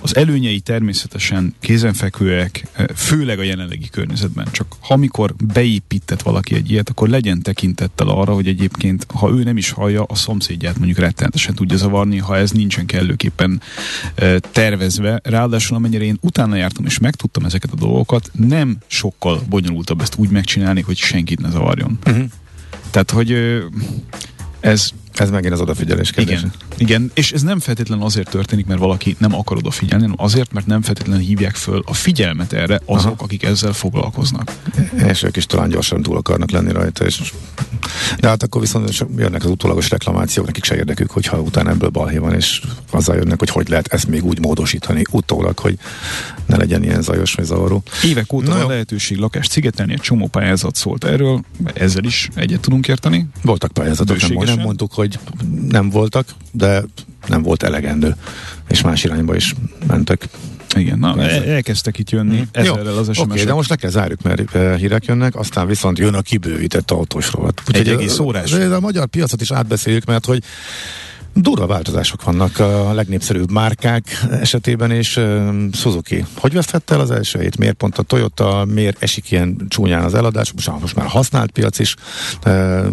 [0.00, 4.48] az előnyei természetesen kézenfekvőek, eh, főleg a jelenlegi környezetben.
[4.50, 9.56] Csak amikor beépített valaki egy ilyet, akkor legyen tekintettel arra, hogy egyébként, ha ő nem
[9.56, 13.60] is hallja, a szomszédját mondjuk rettenetesen tudja zavarni, ha ez nincsen kellőképpen
[14.14, 15.20] e, tervezve.
[15.22, 20.30] Ráadásul amennyire én utána jártam és megtudtam ezeket a dolgokat, nem sokkal bonyolultabb ezt úgy
[20.30, 21.98] megcsinálni, hogy senkit ne zavarjon.
[22.06, 22.24] Uh-huh.
[22.90, 23.36] Tehát, hogy
[24.60, 24.90] ez
[25.20, 26.38] ez megint az odafigyelés kérdése.
[26.38, 30.52] Igen, igen, és ez nem feltétlenül azért történik, mert valaki nem akar odafigyelni, hanem azért,
[30.52, 33.24] mert nem feltétlenül hívják föl a figyelmet erre azok, Aha.
[33.24, 34.52] akik ezzel foglalkoznak.
[35.08, 37.32] És ők is talán gyorsan túl akarnak lenni rajta, és
[38.20, 42.18] de hát akkor viszont jönnek az utólagos reklamációk, nekik se érdekük, hogyha utána ebből balhé
[42.18, 45.78] van, és azzal jönnek, hogy hogy lehet ezt még úgy módosítani utólag, hogy
[46.46, 47.82] ne legyen ilyen zajos vagy zavaró.
[48.04, 52.60] Évek óta Na van lehetőség lakást szigetelni, egy csomó pályázat szólt erről, ezzel is egyet
[52.60, 53.26] tudunk érteni.
[53.42, 55.18] Voltak pályázatok, nem, nem mondtuk, hogy hogy
[55.68, 56.84] nem voltak, de
[57.26, 58.16] nem volt elegendő,
[58.68, 59.54] és más irányba is
[59.86, 60.28] mentek.
[60.76, 62.48] Igen, na, elkezdtek itt jönni hmm.
[62.52, 65.66] ezerrel az sms Oké, okay, de most le kell zárjuk, mert uh, hírek jönnek, aztán
[65.66, 67.62] viszont jön a kibővített autós rovat.
[67.66, 68.50] Egy egész órás.
[68.50, 70.42] De a magyar piacot is átbeszéljük, mert hogy
[71.36, 75.20] Durva változások vannak a legnépszerűbb márkák esetében, és
[75.72, 76.24] Suzuki.
[76.38, 77.56] Hogy veszthette el az elsőjét?
[77.58, 80.52] Miért pont a Toyota, miért esik ilyen csúnyán az eladás?
[80.52, 81.94] Most, most már használt piac is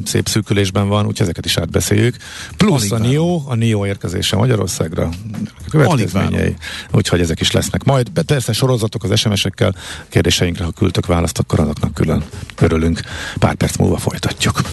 [0.05, 2.15] szép szűkülésben van, úgyhogy ezeket is átbeszéljük.
[2.57, 5.09] Plusz Alig a NIO, a NIO érkezése Magyarországra,
[5.69, 6.55] következményei,
[6.91, 8.09] úgyhogy ezek is lesznek majd.
[8.09, 9.75] Persze sorozatok az SMS-ekkel,
[10.09, 12.23] kérdéseinkre, ha küldtök választ, akkor azoknak külön
[12.61, 13.01] örülünk.
[13.39, 14.61] Pár perc múlva folytatjuk.